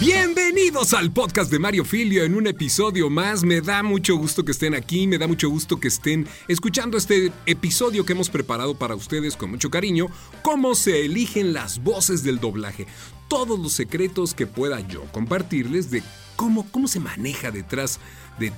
Bienvenidos 0.00 0.94
al 0.94 1.10
podcast 1.10 1.50
de 1.50 1.58
Mario 1.58 1.84
Filio 1.84 2.22
en 2.22 2.36
un 2.36 2.46
episodio 2.46 3.10
más. 3.10 3.42
Me 3.42 3.60
da 3.60 3.82
mucho 3.82 4.14
gusto 4.14 4.44
que 4.44 4.52
estén 4.52 4.76
aquí, 4.76 5.08
me 5.08 5.18
da 5.18 5.26
mucho 5.26 5.50
gusto 5.50 5.80
que 5.80 5.88
estén 5.88 6.28
escuchando 6.46 6.96
este 6.96 7.32
episodio 7.46 8.06
que 8.06 8.12
hemos 8.12 8.30
preparado 8.30 8.76
para 8.76 8.94
ustedes 8.94 9.36
con 9.36 9.50
mucho 9.50 9.70
cariño, 9.70 10.06
cómo 10.42 10.76
se 10.76 11.04
eligen 11.04 11.52
las 11.52 11.82
voces 11.82 12.22
del 12.22 12.38
doblaje. 12.38 12.86
Todos 13.26 13.58
los 13.58 13.72
secretos 13.72 14.34
que 14.34 14.46
pueda 14.46 14.78
yo 14.86 15.02
compartirles 15.10 15.90
de 15.90 16.04
cómo, 16.36 16.70
cómo 16.70 16.86
se 16.86 17.00
maneja 17.00 17.50
detrás 17.50 17.98
de 17.98 18.02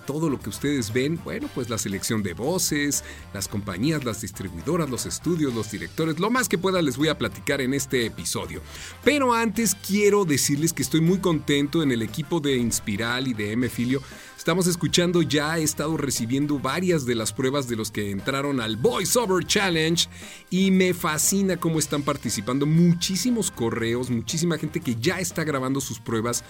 todo 0.06 0.28
lo 0.30 0.38
que 0.40 0.50
ustedes 0.50 0.92
ven, 0.92 1.20
bueno, 1.24 1.48
pues 1.54 1.68
la 1.70 1.78
selección 1.78 2.22
de 2.22 2.34
voces, 2.34 3.04
las 3.32 3.48
compañías, 3.48 4.04
las 4.04 4.20
distribuidoras, 4.20 4.90
los 4.90 5.06
estudios, 5.06 5.54
los 5.54 5.70
directores, 5.70 6.20
lo 6.20 6.30
más 6.30 6.48
que 6.48 6.58
pueda 6.58 6.82
les 6.82 6.96
voy 6.96 7.08
a 7.08 7.18
platicar 7.18 7.60
en 7.60 7.74
este 7.74 8.06
episodio. 8.06 8.60
Pero 9.04 9.34
antes 9.34 9.74
quiero 9.74 10.24
decirles 10.24 10.72
que 10.72 10.82
estoy 10.82 11.00
muy 11.00 11.18
contento 11.18 11.82
en 11.82 11.92
el 11.92 12.02
equipo 12.02 12.40
de 12.40 12.56
Inspiral 12.56 13.28
y 13.28 13.34
de 13.34 13.52
M-Filio. 13.52 14.02
Estamos 14.36 14.66
escuchando 14.66 15.20
ya, 15.20 15.58
he 15.58 15.62
estado 15.62 15.98
recibiendo 15.98 16.58
varias 16.58 17.04
de 17.04 17.14
las 17.14 17.30
pruebas 17.32 17.68
de 17.68 17.76
los 17.76 17.90
que 17.90 18.10
entraron 18.10 18.60
al 18.60 18.76
VoiceOver 18.76 19.44
Challenge 19.44 20.08
y 20.48 20.70
me 20.70 20.94
fascina 20.94 21.58
cómo 21.58 21.78
están 21.78 22.02
participando 22.02 22.64
muchísimos 22.64 23.50
correos, 23.50 24.08
muchísima 24.08 24.56
gente 24.56 24.80
que 24.80 24.96
ya 24.96 25.20
está 25.20 25.44
grabando 25.44 25.80
sus 25.80 26.00
pruebas. 26.00 26.42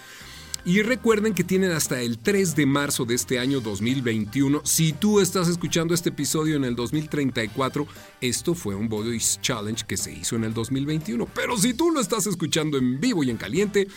Y 0.64 0.82
recuerden 0.82 1.32
que 1.32 1.42
tienen 1.42 1.72
hasta 1.72 2.00
el 2.00 2.18
3 2.18 2.54
de 2.54 2.66
marzo 2.66 3.06
de 3.06 3.14
este 3.14 3.38
año 3.38 3.60
2021. 3.60 4.60
Si 4.64 4.92
tú 4.92 5.20
estás 5.20 5.48
escuchando 5.48 5.94
este 5.94 6.10
episodio 6.10 6.56
en 6.56 6.64
el 6.64 6.76
2034, 6.76 7.86
esto 8.20 8.54
fue 8.54 8.74
un 8.74 8.88
Voice 8.88 9.40
Challenge 9.40 9.84
que 9.86 9.96
se 9.96 10.12
hizo 10.12 10.36
en 10.36 10.44
el 10.44 10.52
2021. 10.52 11.26
Pero 11.34 11.56
si 11.56 11.72
tú 11.72 11.90
lo 11.90 12.00
estás 12.00 12.26
escuchando 12.26 12.76
en 12.76 13.00
vivo 13.00 13.24
y 13.24 13.30
en 13.30 13.38
caliente, 13.38 13.88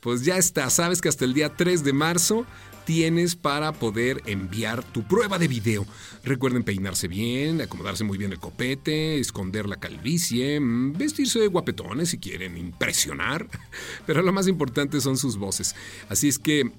pues 0.00 0.24
ya 0.24 0.36
está. 0.36 0.70
Sabes 0.70 1.00
que 1.00 1.08
hasta 1.08 1.24
el 1.24 1.34
día 1.34 1.56
3 1.56 1.82
de 1.82 1.92
marzo 1.92 2.46
tienes 2.84 3.36
para 3.36 3.72
poder 3.72 4.22
enviar 4.26 4.82
tu 4.84 5.02
prueba 5.02 5.38
de 5.38 5.48
video. 5.48 5.86
Recuerden 6.24 6.64
peinarse 6.64 7.08
bien, 7.08 7.60
acomodarse 7.60 8.04
muy 8.04 8.18
bien 8.18 8.32
el 8.32 8.38
copete, 8.38 9.18
esconder 9.18 9.68
la 9.68 9.76
calvicie, 9.76 10.60
mm, 10.60 10.92
vestirse 10.94 11.40
de 11.40 11.48
guapetones 11.48 12.10
si 12.10 12.18
quieren 12.18 12.56
impresionar, 12.56 13.48
pero 14.06 14.22
lo 14.22 14.32
más 14.32 14.48
importante 14.48 15.00
son 15.00 15.16
sus 15.16 15.36
voces. 15.36 15.74
Así 16.08 16.28
es 16.28 16.38
que 16.38 16.72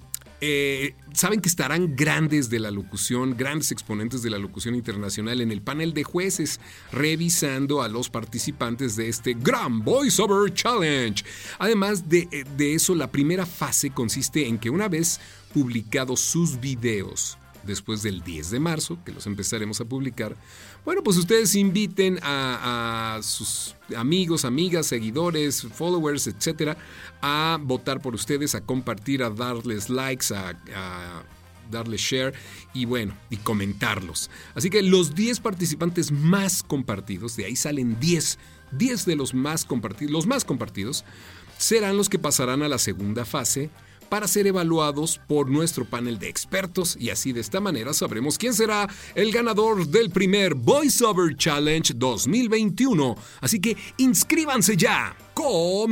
eh, 0.45 0.93
saben 1.13 1.39
que 1.39 1.47
estarán 1.47 1.95
grandes 1.95 2.49
de 2.49 2.59
la 2.59 2.69
locución, 2.69 3.37
grandes 3.37 3.71
exponentes 3.71 4.23
de 4.23 4.29
la 4.29 4.37
locución 4.37 4.75
internacional 4.75 5.39
en 5.39 5.53
el 5.53 5.61
panel 5.61 5.93
de 5.93 6.03
jueces, 6.03 6.59
revisando 6.91 7.81
a 7.81 7.87
los 7.87 8.09
participantes 8.09 8.97
de 8.97 9.07
este 9.07 9.35
Gran 9.39 9.85
VoiceOver 9.85 10.53
Challenge. 10.53 11.23
Además 11.59 12.09
de, 12.09 12.27
eh, 12.29 12.43
de 12.57 12.73
eso, 12.73 12.93
la 12.93 13.09
primera 13.09 13.45
fase 13.45 13.91
consiste 13.91 14.45
en 14.45 14.57
que 14.57 14.69
una 14.69 14.89
vez 14.89 15.21
publicados 15.53 16.19
sus 16.19 16.59
videos 16.59 17.37
después 17.63 18.03
del 18.03 18.21
10 18.21 18.51
de 18.51 18.59
marzo, 18.59 18.97
que 19.05 19.11
los 19.11 19.25
empezaremos 19.27 19.79
a 19.81 19.85
publicar, 19.85 20.35
bueno, 20.85 21.03
pues 21.03 21.17
ustedes 21.17 21.55
inviten 21.55 22.19
a, 22.21 23.19
sus 23.21 23.75
amigos, 23.95 24.45
amigas, 24.45 24.87
seguidores, 24.87 25.61
followers, 25.61 26.27
etcétera, 26.27 26.77
a 27.21 27.57
votar 27.61 28.01
por 28.01 28.13
ustedes, 28.15 28.55
a 28.55 28.61
compartir, 28.61 29.23
a 29.23 29.29
darles 29.29 29.89
likes, 29.89 30.33
a, 30.33 30.49
a 30.75 31.23
darles 31.71 32.01
share 32.01 32.33
y 32.73 32.85
bueno, 32.85 33.15
y 33.29 33.37
comentarlos. 33.37 34.29
Así 34.55 34.69
que 34.69 34.81
los 34.81 35.15
10 35.15 35.39
participantes 35.39 36.11
más 36.11 36.63
compartidos, 36.63 37.35
de 37.35 37.45
ahí 37.45 37.55
salen 37.55 37.99
10, 37.99 38.39
10 38.71 39.05
de 39.05 39.15
los 39.15 39.33
más 39.33 39.65
compartidos, 39.65 40.11
los 40.11 40.27
más 40.27 40.45
compartidos, 40.45 41.05
serán 41.57 41.97
los 41.97 42.09
que 42.09 42.19
pasarán 42.19 42.63
a 42.63 42.67
la 42.67 42.77
segunda 42.77 43.25
fase 43.25 43.69
para 44.13 44.27
ser 44.27 44.45
evaluados 44.45 45.19
por 45.27 45.49
nuestro 45.49 45.85
panel 45.85 46.19
de 46.19 46.29
expertos 46.29 46.95
y 46.99 47.09
así 47.09 47.33
de 47.33 47.41
esta 47.41 47.59
manera 47.59 47.95
sabremos 47.95 48.37
quién 48.37 48.53
será 48.53 48.87
el 49.15 49.31
ganador 49.31 49.87
del 49.87 50.11
primer 50.11 50.53
VoiceOver 50.53 51.35
Challenge 51.35 51.95
2021. 51.95 53.15
Así 53.41 53.59
que 53.59 53.75
inscríbanse 53.97 54.77
ya. 54.77 55.17
¡Comenzamos! 55.33 55.87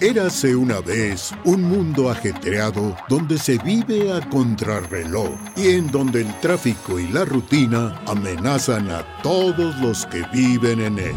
Érase 0.00 0.54
una 0.54 0.78
vez 0.78 1.32
un 1.44 1.64
mundo 1.64 2.10
ajetreado 2.10 2.96
donde 3.08 3.36
se 3.36 3.58
vive 3.58 4.12
a 4.12 4.20
contrarreloj 4.30 5.32
y 5.56 5.70
en 5.70 5.90
donde 5.90 6.20
el 6.20 6.32
tráfico 6.38 7.00
y 7.00 7.08
la 7.08 7.24
rutina 7.24 8.00
amenazan 8.06 8.88
a 8.88 9.04
todos 9.20 9.76
los 9.80 10.06
que 10.06 10.22
viven 10.32 10.80
en 10.80 11.00
él. 11.00 11.16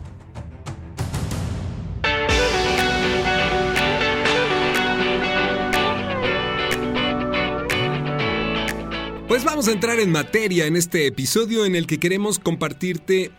Pues 9.31 9.45
vamos 9.45 9.69
a 9.69 9.71
entrar 9.71 9.97
en 10.01 10.11
materia 10.11 10.65
en 10.65 10.75
este 10.75 11.07
episodio 11.07 11.63
en 11.65 11.73
el 11.77 11.87
que 11.87 12.01
queremos 12.01 12.37
compartirte 12.37 13.31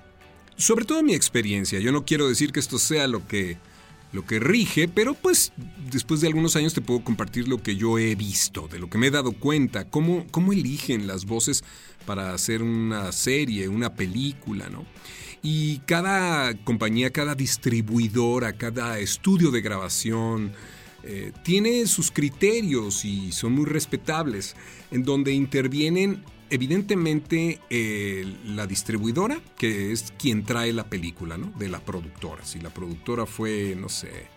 sobre 0.57 0.87
todo 0.87 1.03
mi 1.03 1.13
experiencia. 1.13 1.81
Yo 1.81 1.93
no 1.93 2.07
quiero 2.07 2.27
decir 2.31 2.51
que 2.51 2.61
esto 2.61 2.79
sea 2.79 3.07
lo 3.07 3.29
que 3.29 3.59
lo 4.11 4.25
que 4.25 4.41
rige, 4.41 4.89
pero 4.89 5.13
pues 5.13 5.53
después 5.91 6.23
de 6.23 6.29
algunos 6.29 6.57
años 6.57 6.73
te 6.73 6.81
puedo 6.81 7.05
compartir 7.05 7.47
lo 7.47 7.63
que 7.63 7.77
yo 7.77 7.99
he 7.99 8.15
visto, 8.15 8.69
de 8.69 8.79
lo 8.79 8.89
que 8.89 8.97
me 8.97 9.09
he 9.09 9.11
dado 9.11 9.33
cuenta, 9.33 9.85
cómo, 9.85 10.27
cómo 10.31 10.55
eligen 10.55 11.07
las 11.07 11.27
voces 11.27 11.63
para 12.07 12.33
hacer 12.33 12.63
una 12.63 13.13
serie, 13.13 13.69
una 13.69 13.95
película, 13.95 14.71
¿no? 14.71 14.87
Y 15.43 15.81
cada 15.81 16.55
compañía, 16.65 17.11
cada 17.11 17.35
distribuidora, 17.35 18.55
cada 18.55 18.99
estudio 18.99 19.51
de 19.51 19.61
grabación, 19.61 20.55
eh, 21.05 21.33
tiene 21.43 21.87
sus 21.87 22.11
criterios 22.11 23.05
y 23.05 23.33
son 23.33 23.53
muy 23.53 23.65
respetables, 23.65 24.55
en 24.91 25.03
donde 25.03 25.33
intervienen 25.33 26.23
evidentemente 26.49 27.61
eh, 27.71 28.37
la 28.45 28.67
distribuidora, 28.67 29.41
que 29.57 29.91
es 29.91 30.13
quien 30.19 30.45
trae 30.45 30.73
la 30.73 30.85
película, 30.85 31.39
¿no? 31.39 31.53
De 31.59 31.69
la 31.69 31.81
productora. 31.81 32.45
Si 32.45 32.61
la 32.61 32.71
productora 32.71 33.27
fue, 33.27 33.75
no 33.77 33.89
sé, 33.89 34.09
eh, 34.11 34.29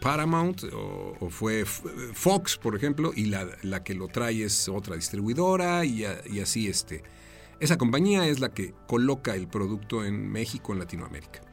Paramount 0.00 0.64
o, 0.74 1.30
fue 1.30 1.64
Fox, 1.64 2.58
por 2.58 2.76
ejemplo, 2.76 3.12
y 3.14 3.26
la, 3.26 3.84
que 3.84 3.94
lo 3.94 4.08
trae 4.08 4.44
es 4.44 4.68
otra 4.68 4.96
distribuidora 4.96 5.84
y, 5.84 6.04
y 6.30 6.40
así 6.40 6.66
este. 6.66 7.02
Esa 7.60 7.78
compañía 7.78 8.26
es 8.26 8.40
la 8.40 8.52
que 8.52 8.74
coloca 8.86 9.34
el 9.34 9.48
producto 9.48 10.04
en 10.04 10.28
México, 10.28 10.74
en 10.74 10.80
Latinoamérica 10.80 11.45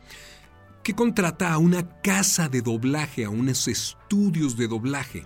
que 0.84 0.94
contrata 0.94 1.54
a 1.54 1.58
una 1.58 2.02
casa 2.02 2.50
de 2.50 2.62
doblaje, 2.62 3.24
a 3.24 3.30
unos 3.30 3.68
estudios 3.70 4.58
de 4.58 4.68
doblaje, 4.68 5.24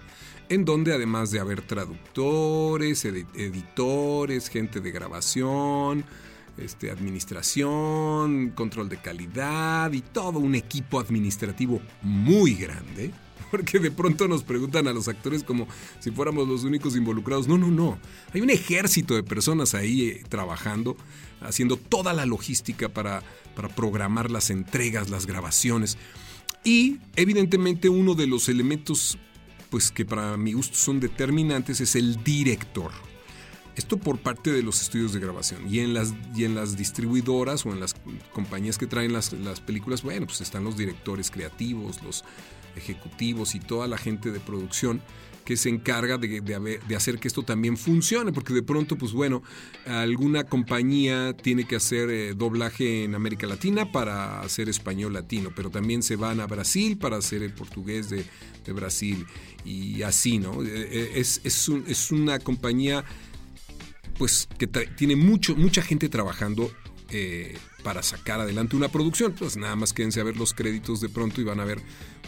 en 0.50 0.66
donde 0.66 0.94
además 0.94 1.31
de 1.31 1.40
haber 1.40 1.62
traductores, 1.62 3.03
editores, 3.06 4.50
gente 4.50 4.79
de 4.79 4.91
grabación, 4.91 6.06
este, 6.57 6.91
administración, 6.91 8.51
control 8.51 8.88
de 8.88 8.97
calidad 8.97 9.91
y 9.91 10.01
todo 10.01 10.40
un 10.40 10.56
equipo 10.56 11.00
administrativo 11.00 11.81
muy 12.03 12.53
grande, 12.53 13.12
porque 13.52 13.80
de 13.80 13.91
pronto 13.91 14.28
nos 14.28 14.44
preguntan 14.44 14.88
a 14.88 14.94
los 14.94 15.08
actores 15.08 15.44
como 15.44 15.68
si 16.00 16.12
fuéramos 16.12 16.47
los 16.47 16.63
únicos 16.63 16.96
involucrados. 16.96 17.47
No, 17.47 17.58
no, 17.58 17.68
no. 17.68 18.00
Hay 18.34 18.41
un 18.41 18.50
ejército 18.50 19.16
de 19.16 19.24
personas 19.24 19.73
ahí 19.73 20.09
eh, 20.09 20.23
trabajando, 20.28 20.97
haciendo 21.41 21.78
toda 21.78 22.14
la 22.14 22.26
logística 22.26 22.90
para 22.90 23.23
para 23.58 23.70
programar 23.70 24.29
las 24.29 24.52
entregas, 24.52 25.09
las 25.09 25.26
grabaciones. 25.26 25.97
Y 26.64 26.99
evidentemente 27.16 27.90
uno 27.90 28.14
de 28.14 28.28
los 28.28 28.49
elementos 28.49 29.17
pues 29.72 29.90
que 29.90 30.05
para 30.05 30.38
mi 30.38 30.53
gusto 30.53 30.78
son 30.78 31.00
determinantes 31.00 31.82
es 31.82 31.96
el 31.96 32.23
director. 32.23 32.91
Esto 33.76 33.97
por 33.97 34.20
parte 34.20 34.52
de 34.52 34.61
los 34.61 34.79
estudios 34.79 35.11
de 35.11 35.20
grabación. 35.20 35.73
Y 35.73 35.79
en 35.79 35.96
las, 35.96 36.14
y 36.35 36.43
en 36.43 36.53
las 36.53 36.78
distribuidoras 36.78 37.66
o 37.66 37.72
en 37.72 37.79
las 37.79 37.96
compañías 38.32 38.78
que 38.78 38.85
traen 38.85 39.11
las, 39.11 39.34
las 39.34 39.59
películas, 39.59 40.03
bueno, 40.03 40.28
pues 40.28 40.41
están 40.41 40.64
los 40.64 40.78
directores 40.78 41.32
creativos, 41.32 42.03
los 42.03 42.23
ejecutivos 42.78 43.56
y 43.56 43.59
toda 43.59 43.88
la 43.88 43.97
gente 43.97 44.32
de 44.32 44.40
producción 44.40 45.02
que 45.47 45.56
se 45.56 45.70
encarga 45.70 46.18
de, 46.18 46.82
hacer 46.94 47.20
que 47.20 47.29
esto 47.29 47.41
también 47.41 47.78
funcione, 47.78 48.34
porque 48.34 48.53
de 48.53 48.64
pronto, 48.64 48.97
pues 48.97 49.14
bueno, 49.14 49.41
alguna 49.85 50.44
compañía 50.44 51.32
tiene 51.41 51.66
que 51.66 51.78
hacer 51.78 52.09
eh, 52.09 52.34
doblaje 52.34 53.06
en 53.06 53.16
América 53.16 53.47
Latina 53.47 53.90
para 53.90 54.41
hacer 54.41 54.68
español 54.68 55.14
latino, 55.14 55.53
pero 55.56 55.70
también 55.70 56.03
se 56.03 56.18
van 56.18 56.41
a 56.41 56.47
Brasil 56.47 56.97
para 56.97 57.16
hacer 57.16 57.44
el 57.44 57.53
portugués 57.53 58.09
de, 58.09 58.26
Brasil 58.74 59.26
y 59.64 60.02
así, 60.02 60.40
¿no? 60.40 60.62
Eh, 60.62 60.68
eh, 60.68 61.12
es, 61.16 61.40
es 61.46 62.12
una 62.12 62.38
compañía 62.40 63.06
pues 64.18 64.50
que 64.58 64.68
tiene 64.68 65.16
mucho, 65.16 65.56
mucha 65.56 65.82
gente 65.82 66.09
trabajando 66.09 66.70
para 67.84 68.03
sacar 68.03 68.41
adelante 68.41 68.76
una 68.76 68.90
producción. 68.90 69.32
Pues 69.32 69.56
nada 69.56 69.78
más 69.78 69.94
quédense 69.94 70.20
a 70.20 70.26
ver 70.26 70.35
los 70.35 70.53
créditos 70.53 71.00
de 71.00 71.08
pronto 71.08 71.40
y 71.40 71.46
van 71.46 71.62
a 71.62 71.64
ver 71.64 71.82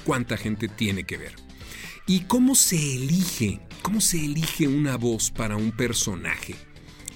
cuánta 0.03 0.37
gente 0.37 0.67
tiene 0.67 1.03
que 1.03 1.17
ver. 1.17 1.35
¿Y 2.07 2.21
cómo 2.21 2.55
se 2.55 2.95
elige? 2.95 3.59
¿Cómo 3.81 4.01
se 4.01 4.23
elige 4.23 4.67
una 4.67 4.97
voz 4.97 5.31
para 5.31 5.55
un 5.55 5.71
personaje? 5.71 6.55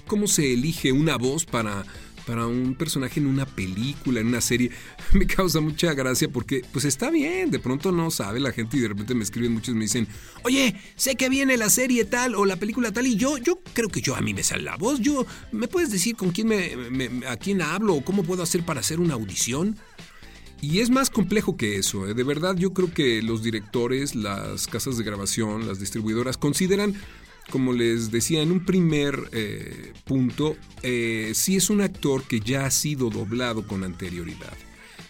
¿Cómo 0.07 0.27
se 0.27 0.53
elige 0.53 0.91
una 0.91 1.17
voz 1.17 1.45
para 1.45 1.85
para 2.25 2.47
un 2.47 2.75
personaje 2.75 3.19
en 3.19 3.27
una 3.27 3.45
película, 3.45 4.19
en 4.19 4.27
una 4.27 4.41
serie, 4.41 4.71
me 5.13 5.27
causa 5.27 5.59
mucha 5.59 5.93
gracia 5.93 6.29
porque 6.29 6.63
pues 6.71 6.85
está 6.85 7.09
bien, 7.09 7.51
de 7.51 7.59
pronto 7.59 7.91
no 7.91 8.11
sabe 8.11 8.39
la 8.39 8.51
gente 8.51 8.77
y 8.77 8.81
de 8.81 8.89
repente 8.89 9.13
me 9.13 9.23
escriben 9.23 9.53
muchos 9.53 9.69
y 9.69 9.77
me 9.77 9.83
dicen, 9.83 10.07
oye, 10.43 10.75
sé 10.95 11.15
que 11.15 11.29
viene 11.29 11.57
la 11.57 11.69
serie 11.69 12.05
tal 12.05 12.35
o 12.35 12.45
la 12.45 12.55
película 12.55 12.91
tal 12.91 13.07
y 13.07 13.15
yo, 13.15 13.37
yo 13.37 13.61
creo 13.73 13.89
que 13.89 14.01
yo 14.01 14.15
a 14.15 14.21
mí 14.21 14.33
me 14.33 14.43
sale 14.43 14.63
la 14.63 14.77
voz, 14.77 14.99
yo, 14.99 15.25
¿me 15.51 15.67
puedes 15.67 15.91
decir 15.91 16.15
con 16.15 16.31
quién 16.31 16.47
me, 16.47 17.27
a 17.27 17.37
quién 17.37 17.61
hablo 17.61 17.95
o 17.95 18.03
cómo 18.03 18.23
puedo 18.23 18.43
hacer 18.43 18.63
para 18.63 18.79
hacer 18.79 18.99
una 18.99 19.15
audición? 19.15 19.77
Y 20.63 20.79
es 20.79 20.89
más 20.89 21.09
complejo 21.09 21.57
que 21.57 21.75
eso, 21.75 22.07
¿eh? 22.07 22.13
de 22.13 22.23
verdad 22.23 22.55
yo 22.55 22.71
creo 22.73 22.93
que 22.93 23.21
los 23.21 23.43
directores, 23.43 24.15
las 24.15 24.65
casas 24.67 24.97
de 24.97 25.03
grabación, 25.03 25.67
las 25.67 25.77
distribuidoras 25.77 26.37
consideran 26.37 26.95
como 27.49 27.73
les 27.73 28.11
decía 28.11 28.41
en 28.41 28.49
un 28.49 28.63
primer 28.63 29.27
eh, 29.33 29.91
punto, 30.05 30.55
eh, 30.81 31.33
si 31.35 31.57
es 31.57 31.69
un 31.69 31.81
actor 31.81 32.23
que 32.23 32.39
ya 32.39 32.65
ha 32.65 32.71
sido 32.71 33.09
doblado 33.09 33.67
con 33.67 33.83
anterioridad. 33.83 34.53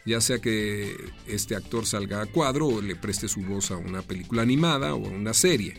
Ya 0.07 0.21
sea 0.21 0.39
que 0.39 0.95
este 1.27 1.55
actor 1.55 1.85
salga 1.85 2.23
a 2.23 2.25
cuadro 2.25 2.65
o 2.65 2.81
le 2.81 2.95
preste 2.95 3.27
su 3.27 3.41
voz 3.41 3.69
a 3.69 3.77
una 3.77 4.01
película 4.01 4.41
animada 4.41 4.95
o 4.95 5.05
a 5.05 5.11
una 5.11 5.35
serie. 5.35 5.75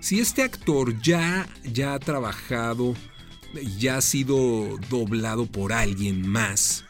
Si 0.00 0.18
este 0.18 0.42
actor 0.42 1.00
ya, 1.00 1.48
ya 1.62 1.94
ha 1.94 2.00
trabajado, 2.00 2.96
ya 3.78 3.98
ha 3.98 4.00
sido 4.00 4.76
doblado 4.90 5.46
por 5.46 5.72
alguien 5.72 6.28
más, 6.28 6.84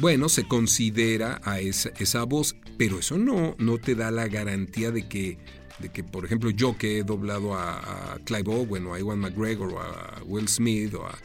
bueno, 0.00 0.28
se 0.28 0.46
considera 0.46 1.40
a 1.44 1.60
esa, 1.60 1.90
esa 1.98 2.24
voz, 2.24 2.56
pero 2.78 2.98
eso 2.98 3.18
no, 3.18 3.54
no 3.58 3.78
te 3.78 3.94
da 3.94 4.10
la 4.10 4.28
garantía 4.28 4.90
de 4.90 5.08
que 5.08 5.38
de 5.78 5.90
que, 5.90 6.02
por 6.02 6.24
ejemplo, 6.24 6.50
yo 6.50 6.76
que 6.78 6.98
he 6.98 7.02
doblado 7.02 7.54
a, 7.54 8.18
Clive 8.24 8.50
Owen 8.50 8.86
o 8.86 8.94
a 8.94 8.98
Iwan 8.98 9.18
McGregor 9.18 9.74
o 9.74 9.80
a 9.80 10.22
Will 10.24 10.48
Smith 10.48 10.94
o 10.94 11.06
a 11.06 11.18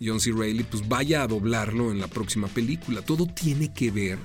John 0.00 0.20
C. 0.20 0.32
Reilly, 0.32 0.62
pues 0.62 0.88
vaya 0.88 1.22
a 1.22 1.26
doblarlo 1.26 1.90
en 1.90 1.98
la 1.98 2.08
próxima 2.08 2.48
película. 2.48 3.02
Todo 3.02 3.26
tiene 3.26 3.72
que 3.72 3.90
ver, 3.90 4.18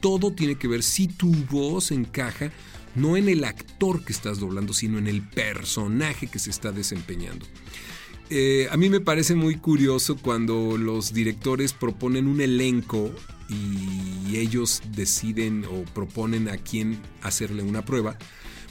todo 0.00 0.32
tiene 0.32 0.54
que 0.54 0.68
ver 0.68 0.82
si 0.82 1.08
tu 1.08 1.30
voz 1.50 1.90
encaja 1.90 2.50
no 2.94 3.16
en 3.16 3.28
el 3.28 3.44
actor 3.44 4.04
que 4.04 4.12
estás 4.12 4.40
doblando, 4.40 4.72
sino 4.72 4.98
en 4.98 5.06
el 5.06 5.22
personaje 5.22 6.26
que 6.26 6.38
se 6.38 6.50
está 6.50 6.72
desempeñando. 6.72 7.46
Eh, 8.30 8.68
a 8.70 8.76
mí 8.76 8.88
me 8.88 9.00
parece 9.00 9.34
muy 9.34 9.56
curioso 9.56 10.16
cuando 10.16 10.78
los 10.78 11.12
directores 11.12 11.72
proponen 11.72 12.28
un 12.28 12.40
elenco 12.40 13.10
y 13.48 14.36
ellos 14.36 14.82
deciden 14.94 15.64
o 15.64 15.82
proponen 15.92 16.48
a 16.48 16.56
quién 16.56 17.00
hacerle 17.22 17.64
una 17.64 17.84
prueba 17.84 18.16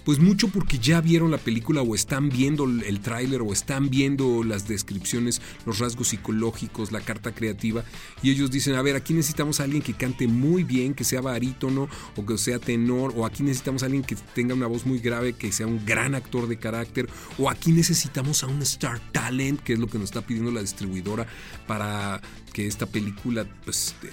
pues 0.09 0.17
mucho 0.17 0.47
porque 0.47 0.79
ya 0.79 1.01
vieron 1.01 1.29
la 1.29 1.37
película 1.37 1.83
o 1.83 1.93
están 1.93 2.29
viendo 2.29 2.63
el 2.63 2.99
tráiler 2.99 3.43
o 3.43 3.53
están 3.53 3.91
viendo 3.91 4.43
las 4.43 4.67
descripciones, 4.67 5.39
los 5.67 5.77
rasgos 5.77 6.07
psicológicos, 6.07 6.91
la 6.91 6.99
carta 6.99 7.31
creativa 7.31 7.83
y 8.23 8.31
ellos 8.31 8.49
dicen, 8.49 8.73
a 8.73 8.81
ver, 8.81 8.95
aquí 8.95 9.13
necesitamos 9.13 9.59
a 9.59 9.65
alguien 9.65 9.83
que 9.83 9.93
cante 9.93 10.27
muy 10.27 10.63
bien, 10.63 10.95
que 10.95 11.03
sea 11.03 11.21
barítono 11.21 11.87
o 12.15 12.25
que 12.25 12.39
sea 12.39 12.57
tenor 12.57 13.13
o 13.15 13.23
aquí 13.23 13.43
necesitamos 13.43 13.83
a 13.83 13.85
alguien 13.85 14.01
que 14.01 14.15
tenga 14.33 14.55
una 14.55 14.65
voz 14.65 14.87
muy 14.87 14.97
grave, 14.97 15.33
que 15.33 15.51
sea 15.51 15.67
un 15.67 15.85
gran 15.85 16.15
actor 16.15 16.47
de 16.47 16.57
carácter 16.57 17.07
o 17.37 17.47
aquí 17.47 17.71
necesitamos 17.71 18.43
a 18.43 18.47
un 18.47 18.63
star 18.63 18.99
talent, 19.11 19.59
que 19.59 19.73
es 19.73 19.79
lo 19.79 19.85
que 19.85 19.99
nos 19.99 20.05
está 20.05 20.23
pidiendo 20.23 20.49
la 20.49 20.61
distribuidora 20.61 21.27
para 21.67 22.19
que 22.51 22.65
esta 22.65 22.87
película 22.87 23.45
pues, 23.63 23.93
eh, 24.01 24.09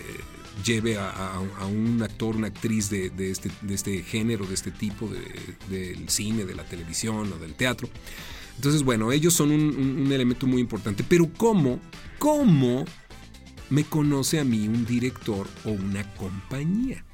lleve 0.64 0.99
a, 0.99 1.41
un 1.69 2.03
actor, 2.03 2.37
una 2.37 2.49
actriz 2.49 2.91
de, 2.91 3.12
este, 3.31 3.50
de 3.62 3.75
este 3.75 4.03
género, 4.03 4.47
de 4.47 4.55
este 4.55 4.70
tipo, 4.70 5.08
del 5.69 6.08
cine, 6.08 6.44
de 6.44 6.55
la 6.55 6.64
televisión 6.64 7.32
o 7.32 7.38
del 7.38 7.55
teatro. 7.55 7.88
Entonces, 8.56 8.82
bueno, 8.82 9.12
ellos 9.12 9.35
son 9.35 9.50
un, 9.53 10.11
elemento 10.11 10.47
muy 10.47 10.61
importante. 10.61 11.05
Pero 11.06 11.29
¿cómo? 11.37 11.79
¿Cómo 12.19 12.85
me 13.69 13.85
conoce 13.85 14.41
a 14.41 14.44
mí 14.44 14.67
un 14.67 14.87
director 14.87 15.47
o 15.64 15.70
una 15.70 16.14
compañía? 16.14 17.05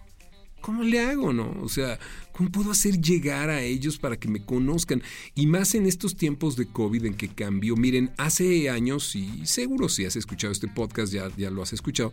¿Cómo 0.60 0.84
le 0.84 1.00
hago, 1.00 1.32
no? 1.32 1.56
O 1.60 1.68
sea, 1.68 1.98
¿cómo 2.32 2.50
puedo 2.50 2.70
hacer 2.70 3.00
llegar 3.00 3.50
a 3.50 3.62
ellos 3.62 3.98
para 3.98 4.18
que 4.18 4.28
me 4.28 4.44
conozcan? 4.44 5.02
Y 5.34 5.46
más 5.46 5.74
en 5.74 5.86
estos 5.86 6.16
tiempos 6.16 6.56
de 6.56 6.66
COVID 6.66 7.04
en 7.04 7.14
que 7.14 7.28
cambió. 7.28 7.76
Miren, 7.76 8.10
hace 8.16 8.70
años, 8.70 9.14
y 9.14 9.46
seguro 9.46 9.88
si 9.88 10.04
has 10.04 10.16
escuchado 10.16 10.52
este 10.52 10.68
podcast, 10.68 11.12
ya, 11.12 11.30
ya 11.36 11.50
lo 11.50 11.62
has 11.62 11.72
escuchado, 11.72 12.12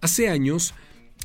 hace 0.00 0.28
años 0.28 0.74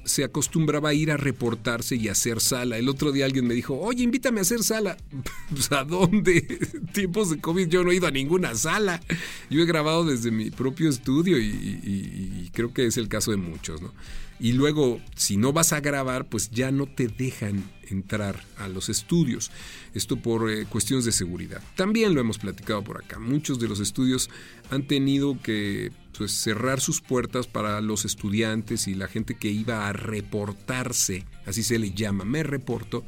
se 0.03 0.23
acostumbraba 0.23 0.89
a 0.89 0.93
ir 0.93 1.09
a 1.09 1.17
reportarse 1.17 1.95
y 1.95 2.09
hacer 2.09 2.39
sala. 2.41 2.77
El 2.77 2.89
otro 2.89 3.11
día 3.11 3.25
alguien 3.25 3.47
me 3.47 3.53
dijo, 3.53 3.79
oye, 3.79 4.03
invítame 4.03 4.39
a 4.39 4.41
hacer 4.41 4.63
sala. 4.63 4.97
Pues, 5.49 5.71
¿A 5.71 5.83
dónde? 5.83 6.41
Tiempos 6.93 7.29
de 7.29 7.39
COVID 7.39 7.67
yo 7.67 7.83
no 7.83 7.91
he 7.91 7.95
ido 7.95 8.07
a 8.07 8.11
ninguna 8.11 8.55
sala. 8.55 9.01
Yo 9.49 9.61
he 9.61 9.65
grabado 9.65 10.03
desde 10.03 10.31
mi 10.31 10.49
propio 10.51 10.89
estudio 10.89 11.39
y 11.39 12.49
creo 12.53 12.73
que 12.73 12.85
es 12.85 12.97
el 12.97 13.07
caso 13.07 13.31
de 13.31 13.37
muchos, 13.37 13.81
¿no? 13.81 13.91
Y 14.39 14.53
luego 14.53 14.99
si 15.15 15.37
no 15.37 15.53
vas 15.53 15.73
a 15.73 15.79
grabar 15.79 16.27
pues 16.27 16.51
ya 16.51 16.71
no 16.71 16.87
te 16.87 17.07
dejan 17.07 17.63
entrar 17.89 18.43
a 18.57 18.67
los 18.67 18.89
estudios. 18.89 19.51
Esto 19.93 20.17
por 20.17 20.49
eh, 20.49 20.65
cuestiones 20.65 21.05
de 21.05 21.11
seguridad. 21.11 21.61
También 21.75 22.13
lo 22.13 22.21
hemos 22.21 22.37
platicado 22.37 22.83
por 22.83 22.97
acá. 22.97 23.19
Muchos 23.19 23.59
de 23.59 23.67
los 23.67 23.79
estudios 23.79 24.29
han 24.69 24.87
tenido 24.87 25.39
que 25.41 25.91
pues, 26.17 26.31
cerrar 26.31 26.81
sus 26.81 27.01
puertas 27.01 27.47
para 27.47 27.81
los 27.81 28.05
estudiantes 28.05 28.87
y 28.87 28.95
la 28.95 29.07
gente 29.07 29.35
que 29.35 29.49
iba 29.49 29.87
a 29.87 29.93
reportarse, 29.93 31.25
así 31.45 31.63
se 31.63 31.79
le 31.79 31.91
llama, 31.91 32.25
me 32.25 32.43
reporto. 32.43 33.05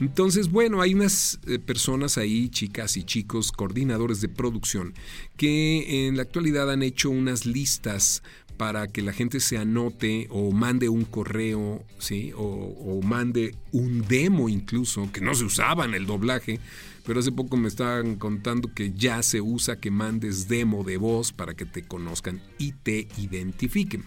Entonces, 0.00 0.50
bueno, 0.50 0.82
hay 0.82 0.92
unas 0.92 1.38
eh, 1.46 1.60
personas 1.60 2.18
ahí, 2.18 2.48
chicas 2.48 2.96
y 2.96 3.04
chicos, 3.04 3.52
coordinadores 3.52 4.20
de 4.20 4.28
producción, 4.28 4.92
que 5.36 6.08
en 6.08 6.16
la 6.16 6.22
actualidad 6.22 6.70
han 6.70 6.82
hecho 6.82 7.10
unas 7.10 7.46
listas 7.46 8.22
para 8.56 8.88
que 8.88 9.02
la 9.02 9.12
gente 9.12 9.40
se 9.40 9.58
anote 9.58 10.28
o 10.30 10.52
mande 10.52 10.88
un 10.88 11.04
correo, 11.04 11.84
¿sí? 11.98 12.32
O, 12.36 13.00
mande 13.02 13.54
un 13.72 14.06
demo 14.06 14.48
incluso, 14.48 15.10
que 15.12 15.20
no 15.20 15.34
se 15.34 15.44
usaba 15.44 15.84
en 15.84 15.94
el 15.94 16.06
doblaje, 16.06 16.60
pero 17.04 17.20
hace 17.20 17.32
poco 17.32 17.56
me 17.56 17.68
estaban 17.68 18.16
contando 18.16 18.72
que 18.72 18.92
ya 18.92 19.22
se 19.22 19.40
usa 19.40 19.80
que 19.80 19.90
mandes 19.90 20.48
demo 20.48 20.84
de 20.84 20.96
voz 20.96 21.32
para 21.32 21.54
que 21.54 21.66
te 21.66 21.82
conozcan 21.82 22.40
y 22.58 22.72
te 22.72 23.08
identifiquen. 23.18 24.04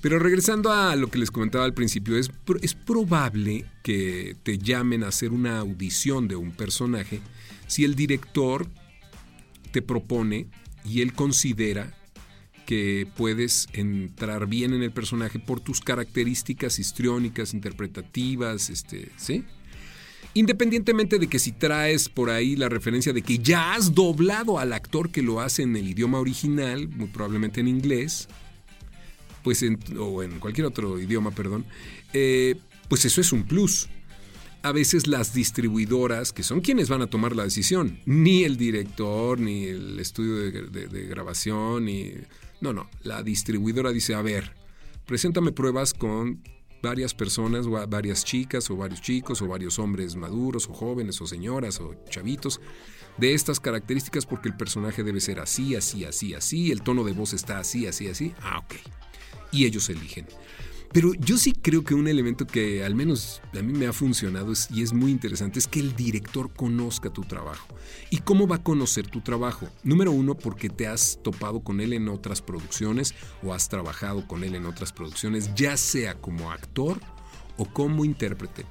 Pero 0.00 0.20
regresando 0.20 0.72
a 0.72 0.94
lo 0.94 1.08
que 1.08 1.18
les 1.18 1.30
comentaba 1.30 1.64
al 1.64 1.74
principio, 1.74 2.16
es, 2.16 2.30
es 2.62 2.74
probable 2.74 3.64
que 3.82 4.36
te 4.44 4.58
llamen 4.58 5.02
a 5.02 5.08
hacer 5.08 5.32
una 5.32 5.58
audición 5.58 6.28
de 6.28 6.36
un 6.36 6.52
personaje 6.52 7.20
si 7.66 7.84
el 7.84 7.96
director 7.96 8.68
te 9.72 9.82
propone 9.82 10.46
y 10.84 11.00
él 11.00 11.12
considera 11.12 11.97
que 12.68 13.08
puedes 13.16 13.66
entrar 13.72 14.46
bien 14.46 14.74
en 14.74 14.82
el 14.82 14.90
personaje 14.90 15.38
por 15.38 15.58
tus 15.58 15.80
características 15.80 16.78
histriónicas, 16.78 17.54
interpretativas, 17.54 18.68
este, 18.68 19.10
¿sí? 19.16 19.42
Independientemente 20.34 21.18
de 21.18 21.28
que 21.28 21.38
si 21.38 21.52
traes 21.52 22.10
por 22.10 22.28
ahí 22.28 22.56
la 22.56 22.68
referencia 22.68 23.14
de 23.14 23.22
que 23.22 23.38
ya 23.38 23.72
has 23.72 23.94
doblado 23.94 24.58
al 24.58 24.74
actor 24.74 25.08
que 25.08 25.22
lo 25.22 25.40
hace 25.40 25.62
en 25.62 25.76
el 25.76 25.88
idioma 25.88 26.20
original, 26.20 26.88
muy 26.88 27.06
probablemente 27.06 27.62
en 27.62 27.68
inglés, 27.68 28.28
pues 29.42 29.64
o 29.98 30.22
en 30.22 30.38
cualquier 30.38 30.66
otro 30.66 31.00
idioma, 31.00 31.30
perdón, 31.30 31.64
eh, 32.12 32.56
pues 32.90 33.06
eso 33.06 33.22
es 33.22 33.32
un 33.32 33.44
plus. 33.44 33.88
A 34.60 34.72
veces 34.72 35.06
las 35.06 35.32
distribuidoras, 35.32 36.34
que 36.34 36.42
son 36.42 36.60
quienes 36.60 36.90
van 36.90 37.00
a 37.00 37.06
tomar 37.06 37.34
la 37.34 37.44
decisión, 37.44 37.98
ni 38.04 38.44
el 38.44 38.58
director, 38.58 39.40
ni 39.40 39.64
el 39.64 39.98
estudio 39.98 40.34
de 40.34 41.06
grabación, 41.06 41.86
ni 41.86 42.12
no, 42.60 42.72
no, 42.72 42.88
la 43.02 43.22
distribuidora 43.22 43.90
dice, 43.92 44.14
a 44.14 44.22
ver, 44.22 44.54
preséntame 45.06 45.52
pruebas 45.52 45.94
con 45.94 46.42
varias 46.82 47.14
personas, 47.14 47.66
varias 47.88 48.24
chicas 48.24 48.70
o 48.70 48.76
varios 48.76 49.00
chicos 49.00 49.42
o 49.42 49.48
varios 49.48 49.78
hombres 49.78 50.16
maduros 50.16 50.68
o 50.68 50.72
jóvenes 50.72 51.20
o 51.20 51.26
señoras 51.26 51.80
o 51.80 51.94
chavitos 52.08 52.60
de 53.16 53.34
estas 53.34 53.58
características 53.58 54.26
porque 54.26 54.48
el 54.48 54.56
personaje 54.56 55.02
debe 55.02 55.20
ser 55.20 55.40
así, 55.40 55.74
así, 55.74 56.04
así, 56.04 56.34
así, 56.34 56.70
el 56.70 56.82
tono 56.82 57.04
de 57.04 57.12
voz 57.12 57.32
está 57.32 57.58
así, 57.58 57.86
así, 57.86 58.08
así. 58.08 58.32
Ah, 58.42 58.58
ok. 58.58 58.74
Y 59.50 59.66
ellos 59.66 59.88
eligen. 59.90 60.26
Pero 60.92 61.12
yo 61.14 61.36
sí 61.36 61.52
creo 61.52 61.84
que 61.84 61.94
un 61.94 62.08
elemento 62.08 62.46
que 62.46 62.84
al 62.84 62.94
menos 62.94 63.42
a 63.52 63.62
mí 63.62 63.72
me 63.72 63.86
ha 63.86 63.92
funcionado 63.92 64.52
y 64.70 64.82
es 64.82 64.92
muy 64.92 65.10
interesante 65.10 65.58
es 65.58 65.66
que 65.66 65.80
el 65.80 65.94
director 65.94 66.52
conozca 66.52 67.10
tu 67.10 67.22
trabajo. 67.22 67.68
¿Y 68.10 68.18
cómo 68.18 68.46
va 68.46 68.56
a 68.56 68.62
conocer 68.62 69.06
tu 69.06 69.20
trabajo? 69.20 69.68
Número 69.84 70.12
uno, 70.12 70.34
porque 70.34 70.70
te 70.70 70.86
has 70.86 71.18
topado 71.22 71.60
con 71.60 71.80
él 71.80 71.92
en 71.92 72.08
otras 72.08 72.40
producciones 72.40 73.14
o 73.42 73.52
has 73.52 73.68
trabajado 73.68 74.26
con 74.26 74.44
él 74.44 74.54
en 74.54 74.64
otras 74.64 74.92
producciones, 74.92 75.54
ya 75.54 75.76
sea 75.76 76.14
como 76.14 76.50
actor 76.50 76.98
o 77.58 77.66
como 77.66 78.04
intérprete. 78.04 78.64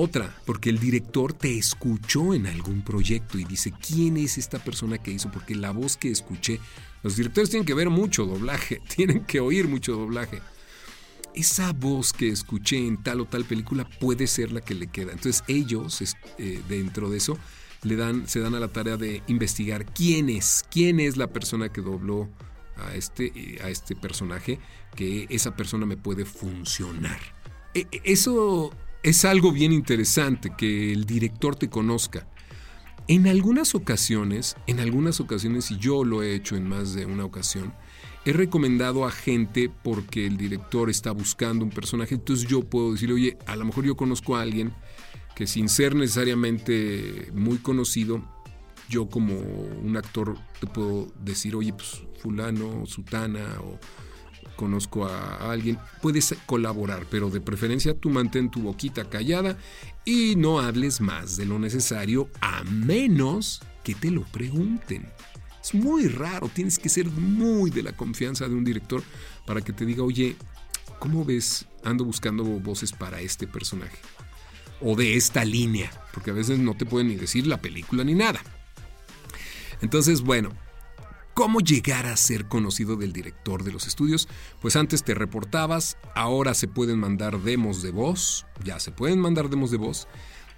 Otra, 0.00 0.32
porque 0.44 0.70
el 0.70 0.78
director 0.78 1.32
te 1.32 1.58
escuchó 1.58 2.34
en 2.34 2.46
algún 2.46 2.82
proyecto 2.82 3.38
y 3.38 3.44
dice, 3.44 3.72
¿quién 3.72 4.16
es 4.16 4.38
esta 4.38 4.58
persona 4.58 4.98
que 4.98 5.10
hizo? 5.10 5.30
Porque 5.32 5.54
la 5.54 5.72
voz 5.72 5.96
que 5.96 6.10
escuché, 6.10 6.60
los 7.02 7.16
directores 7.16 7.50
tienen 7.50 7.66
que 7.66 7.74
ver 7.74 7.90
mucho 7.90 8.26
doblaje, 8.26 8.80
tienen 8.96 9.24
que 9.24 9.40
oír 9.40 9.66
mucho 9.66 9.94
doblaje. 9.94 10.40
Esa 11.34 11.72
voz 11.72 12.12
que 12.12 12.28
escuché 12.28 12.78
en 12.78 13.02
tal 13.02 13.20
o 13.20 13.24
tal 13.26 13.44
película 13.44 13.88
puede 14.00 14.26
ser 14.26 14.52
la 14.52 14.60
que 14.60 14.74
le 14.74 14.88
queda. 14.88 15.12
Entonces 15.12 15.44
ellos, 15.46 16.02
eh, 16.38 16.62
dentro 16.68 17.10
de 17.10 17.18
eso, 17.18 17.38
le 17.82 17.96
dan, 17.96 18.26
se 18.26 18.40
dan 18.40 18.54
a 18.54 18.60
la 18.60 18.68
tarea 18.68 18.96
de 18.96 19.22
investigar 19.28 19.86
quién 19.86 20.28
es, 20.28 20.64
quién 20.70 21.00
es 21.00 21.16
la 21.16 21.28
persona 21.28 21.70
que 21.70 21.80
dobló 21.80 22.28
a 22.76 22.94
este, 22.94 23.32
eh, 23.34 23.60
a 23.62 23.70
este 23.70 23.94
personaje, 23.94 24.58
que 24.96 25.26
esa 25.30 25.56
persona 25.56 25.86
me 25.86 25.96
puede 25.96 26.24
funcionar. 26.24 27.18
E, 27.74 27.86
e, 27.90 28.00
eso 28.04 28.72
es 29.02 29.24
algo 29.24 29.52
bien 29.52 29.72
interesante 29.72 30.52
que 30.56 30.92
el 30.92 31.04
director 31.04 31.56
te 31.56 31.68
conozca. 31.68 32.26
En 33.06 33.26
algunas 33.26 33.74
ocasiones, 33.74 34.56
en 34.66 34.80
algunas 34.80 35.20
ocasiones, 35.20 35.70
y 35.70 35.78
yo 35.78 36.04
lo 36.04 36.22
he 36.22 36.34
hecho 36.34 36.56
en 36.56 36.68
más 36.68 36.94
de 36.94 37.06
una 37.06 37.24
ocasión, 37.24 37.72
he 38.24 38.32
recomendado 38.32 39.06
a 39.06 39.10
gente 39.10 39.70
porque 39.82 40.26
el 40.26 40.36
director 40.36 40.90
está 40.90 41.12
buscando 41.12 41.64
un 41.64 41.70
personaje, 41.70 42.14
entonces 42.14 42.48
yo 42.48 42.62
puedo 42.62 42.92
decir, 42.92 43.12
oye, 43.12 43.38
a 43.46 43.56
lo 43.56 43.64
mejor 43.64 43.84
yo 43.84 43.96
conozco 43.96 44.36
a 44.36 44.42
alguien 44.42 44.72
que 45.34 45.46
sin 45.46 45.68
ser 45.68 45.94
necesariamente 45.94 47.30
muy 47.32 47.58
conocido, 47.58 48.22
yo 48.88 49.08
como 49.08 49.38
un 49.38 49.96
actor 49.96 50.36
te 50.60 50.66
puedo 50.66 51.12
decir, 51.20 51.54
oye, 51.54 51.72
pues 51.72 52.02
fulano, 52.18 52.86
sutana 52.86 53.60
o 53.60 53.78
conozco 54.56 55.06
a 55.06 55.50
alguien, 55.52 55.78
puedes 56.02 56.34
colaborar, 56.44 57.06
pero 57.08 57.30
de 57.30 57.40
preferencia 57.40 57.94
tú 57.94 58.10
mantén 58.10 58.50
tu 58.50 58.60
boquita 58.60 59.08
callada 59.08 59.56
y 60.04 60.34
no 60.36 60.58
hables 60.58 61.00
más 61.00 61.36
de 61.36 61.46
lo 61.46 61.58
necesario 61.58 62.28
a 62.40 62.64
menos 62.64 63.62
que 63.84 63.94
te 63.94 64.10
lo 64.10 64.24
pregunten. 64.24 65.06
Es 65.62 65.74
muy 65.74 66.08
raro, 66.08 66.48
tienes 66.48 66.78
que 66.78 66.88
ser 66.88 67.06
muy 67.06 67.70
de 67.70 67.82
la 67.82 67.96
confianza 67.96 68.48
de 68.48 68.54
un 68.54 68.64
director 68.64 69.02
para 69.46 69.60
que 69.60 69.72
te 69.72 69.84
diga, 69.84 70.02
oye, 70.02 70.36
¿cómo 70.98 71.24
ves? 71.24 71.66
Ando 71.84 72.04
buscando 72.04 72.44
voces 72.44 72.92
para 72.92 73.20
este 73.20 73.46
personaje. 73.46 73.98
O 74.80 74.94
de 74.94 75.16
esta 75.16 75.44
línea, 75.44 75.90
porque 76.14 76.30
a 76.30 76.34
veces 76.34 76.58
no 76.58 76.76
te 76.76 76.86
pueden 76.86 77.08
ni 77.08 77.16
decir 77.16 77.46
la 77.46 77.60
película 77.60 78.04
ni 78.04 78.14
nada. 78.14 78.40
Entonces, 79.80 80.22
bueno, 80.22 80.52
¿Cómo 81.38 81.60
llegar 81.60 82.06
a 82.06 82.16
ser 82.16 82.48
conocido 82.48 82.96
del 82.96 83.12
director 83.12 83.62
de 83.62 83.70
los 83.70 83.86
estudios? 83.86 84.28
Pues 84.60 84.74
antes 84.74 85.04
te 85.04 85.14
reportabas, 85.14 85.96
ahora 86.16 86.52
se 86.52 86.66
pueden 86.66 86.98
mandar 86.98 87.38
demos 87.38 87.80
de 87.80 87.92
voz, 87.92 88.44
ya 88.64 88.80
se 88.80 88.90
pueden 88.90 89.20
mandar 89.20 89.48
demos 89.48 89.70
de 89.70 89.76
voz, 89.76 90.08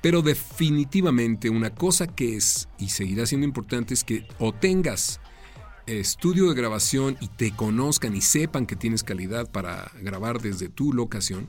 pero 0.00 0.22
definitivamente 0.22 1.50
una 1.50 1.70
cosa 1.70 2.06
que 2.06 2.36
es 2.36 2.68
y 2.78 2.88
seguirá 2.88 3.26
siendo 3.26 3.46
importante 3.46 3.94
es 3.94 4.04
que 4.04 4.26
o 4.38 4.52
tengas 4.52 5.20
estudio 5.86 6.48
de 6.48 6.54
grabación 6.54 7.16
y 7.20 7.28
te 7.28 7.50
conozcan 7.50 8.14
y 8.16 8.20
sepan 8.20 8.66
que 8.66 8.76
tienes 8.76 9.02
calidad 9.02 9.50
para 9.50 9.90
grabar 10.00 10.40
desde 10.40 10.68
tu 10.68 10.92
locación, 10.92 11.48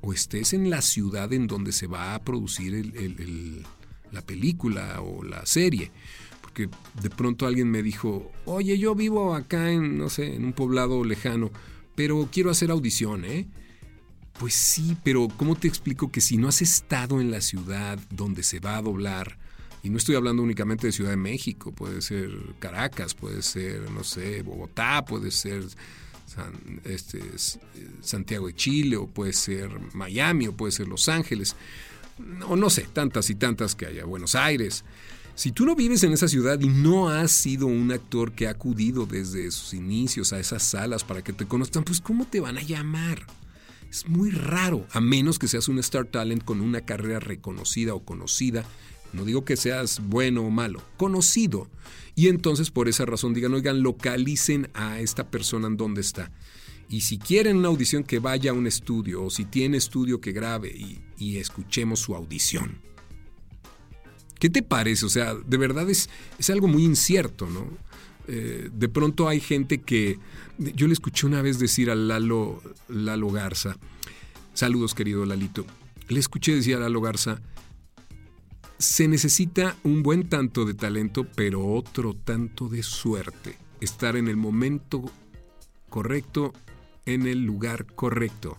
o 0.00 0.12
estés 0.12 0.52
en 0.52 0.70
la 0.70 0.82
ciudad 0.82 1.32
en 1.32 1.46
donde 1.46 1.72
se 1.72 1.86
va 1.86 2.14
a 2.14 2.24
producir 2.24 2.92
la 4.10 4.22
película 4.22 5.00
o 5.00 5.22
la 5.22 5.46
serie 5.46 5.92
que 6.52 6.68
de 7.00 7.10
pronto 7.10 7.46
alguien 7.46 7.70
me 7.70 7.82
dijo, 7.82 8.30
oye, 8.44 8.78
yo 8.78 8.94
vivo 8.94 9.34
acá 9.34 9.70
en, 9.72 9.98
no 9.98 10.08
sé, 10.08 10.34
en 10.34 10.44
un 10.44 10.52
poblado 10.52 11.04
lejano, 11.04 11.50
pero 11.94 12.28
quiero 12.30 12.50
hacer 12.50 12.70
audición, 12.70 13.24
¿eh? 13.24 13.48
Pues 14.38 14.54
sí, 14.54 14.96
pero 15.04 15.28
¿cómo 15.36 15.56
te 15.56 15.68
explico 15.68 16.10
que 16.10 16.20
si 16.20 16.36
no 16.36 16.48
has 16.48 16.62
estado 16.62 17.20
en 17.20 17.30
la 17.30 17.40
ciudad 17.40 17.98
donde 18.10 18.42
se 18.42 18.60
va 18.60 18.76
a 18.76 18.82
doblar, 18.82 19.38
y 19.82 19.90
no 19.90 19.98
estoy 19.98 20.14
hablando 20.14 20.42
únicamente 20.42 20.86
de 20.86 20.92
Ciudad 20.92 21.10
de 21.10 21.16
México, 21.16 21.72
puede 21.72 22.02
ser 22.02 22.30
Caracas, 22.60 23.14
puede 23.14 23.42
ser, 23.42 23.90
no 23.90 24.04
sé, 24.04 24.42
Bogotá, 24.42 25.04
puede 25.04 25.32
ser 25.32 25.64
este, 26.84 27.20
Santiago 28.00 28.46
de 28.46 28.54
Chile, 28.54 28.96
o 28.96 29.08
puede 29.08 29.32
ser 29.32 29.70
Miami, 29.92 30.46
o 30.46 30.52
puede 30.52 30.70
ser 30.70 30.86
Los 30.86 31.08
Ángeles, 31.08 31.56
o 32.46 32.54
no 32.54 32.70
sé, 32.70 32.86
tantas 32.92 33.28
y 33.30 33.34
tantas 33.34 33.74
que 33.74 33.86
haya, 33.86 34.04
Buenos 34.04 34.36
Aires. 34.36 34.84
Si 35.34 35.50
tú 35.50 35.64
no 35.66 35.74
vives 35.74 36.04
en 36.04 36.12
esa 36.12 36.28
ciudad 36.28 36.60
y 36.60 36.68
no 36.68 37.08
has 37.08 37.32
sido 37.32 37.66
un 37.66 37.90
actor 37.90 38.32
que 38.32 38.46
ha 38.46 38.50
acudido 38.50 39.06
desde 39.06 39.50
sus 39.50 39.74
inicios 39.74 40.32
a 40.32 40.38
esas 40.38 40.62
salas 40.62 41.02
para 41.02 41.22
que 41.22 41.32
te 41.32 41.46
conozcan, 41.46 41.82
pues 41.82 42.00
¿cómo 42.00 42.26
te 42.26 42.38
van 42.38 42.58
a 42.58 42.62
llamar? 42.62 43.26
Es 43.92 44.08
muy 44.08 44.30
raro, 44.30 44.86
a 44.92 45.02
menos 45.02 45.38
que 45.38 45.48
seas 45.48 45.68
un 45.68 45.78
star 45.78 46.06
talent 46.06 46.42
con 46.42 46.62
una 46.62 46.80
carrera 46.80 47.20
reconocida 47.20 47.92
o 47.92 48.02
conocida. 48.02 48.64
No 49.12 49.26
digo 49.26 49.44
que 49.44 49.58
seas 49.58 50.00
bueno 50.08 50.40
o 50.40 50.48
malo, 50.48 50.82
conocido. 50.96 51.68
Y 52.14 52.28
entonces 52.28 52.70
por 52.70 52.88
esa 52.88 53.04
razón 53.04 53.34
digan, 53.34 53.52
oigan, 53.52 53.82
localicen 53.82 54.70
a 54.72 54.98
esta 55.00 55.30
persona 55.30 55.66
en 55.66 55.76
dónde 55.76 56.00
está. 56.00 56.32
Y 56.88 57.02
si 57.02 57.18
quieren 57.18 57.58
una 57.58 57.68
audición, 57.68 58.02
que 58.02 58.18
vaya 58.18 58.52
a 58.52 58.54
un 58.54 58.66
estudio, 58.66 59.24
o 59.24 59.28
si 59.28 59.44
tiene 59.44 59.76
estudio, 59.76 60.22
que 60.22 60.32
grabe 60.32 60.70
y, 60.70 61.02
y 61.18 61.36
escuchemos 61.36 62.00
su 62.00 62.14
audición. 62.14 62.80
¿Qué 64.38 64.48
te 64.48 64.62
parece? 64.62 65.04
O 65.04 65.10
sea, 65.10 65.34
de 65.34 65.56
verdad 65.58 65.90
es, 65.90 66.08
es 66.38 66.48
algo 66.48 66.66
muy 66.66 66.82
incierto, 66.82 67.46
¿no? 67.46 67.68
Eh, 68.34 68.70
de 68.72 68.88
pronto 68.88 69.28
hay 69.28 69.40
gente 69.40 69.82
que... 69.82 70.18
Yo 70.56 70.86
le 70.86 70.94
escuché 70.94 71.26
una 71.26 71.42
vez 71.42 71.58
decir 71.58 71.90
a 71.90 71.94
Lalo, 71.94 72.62
Lalo 72.88 73.28
Garza, 73.28 73.76
saludos 74.54 74.94
querido 74.94 75.26
Lalito, 75.26 75.66
le 76.08 76.18
escuché 76.18 76.54
decir 76.54 76.76
a 76.76 76.80
Lalo 76.80 77.02
Garza, 77.02 77.42
se 78.78 79.06
necesita 79.06 79.76
un 79.84 80.02
buen 80.02 80.30
tanto 80.30 80.64
de 80.64 80.72
talento, 80.72 81.26
pero 81.36 81.66
otro 81.66 82.14
tanto 82.14 82.70
de 82.70 82.82
suerte. 82.82 83.58
Estar 83.82 84.16
en 84.16 84.28
el 84.28 84.38
momento 84.38 85.10
correcto, 85.90 86.54
en 87.04 87.26
el 87.26 87.44
lugar 87.44 87.84
correcto. 87.84 88.56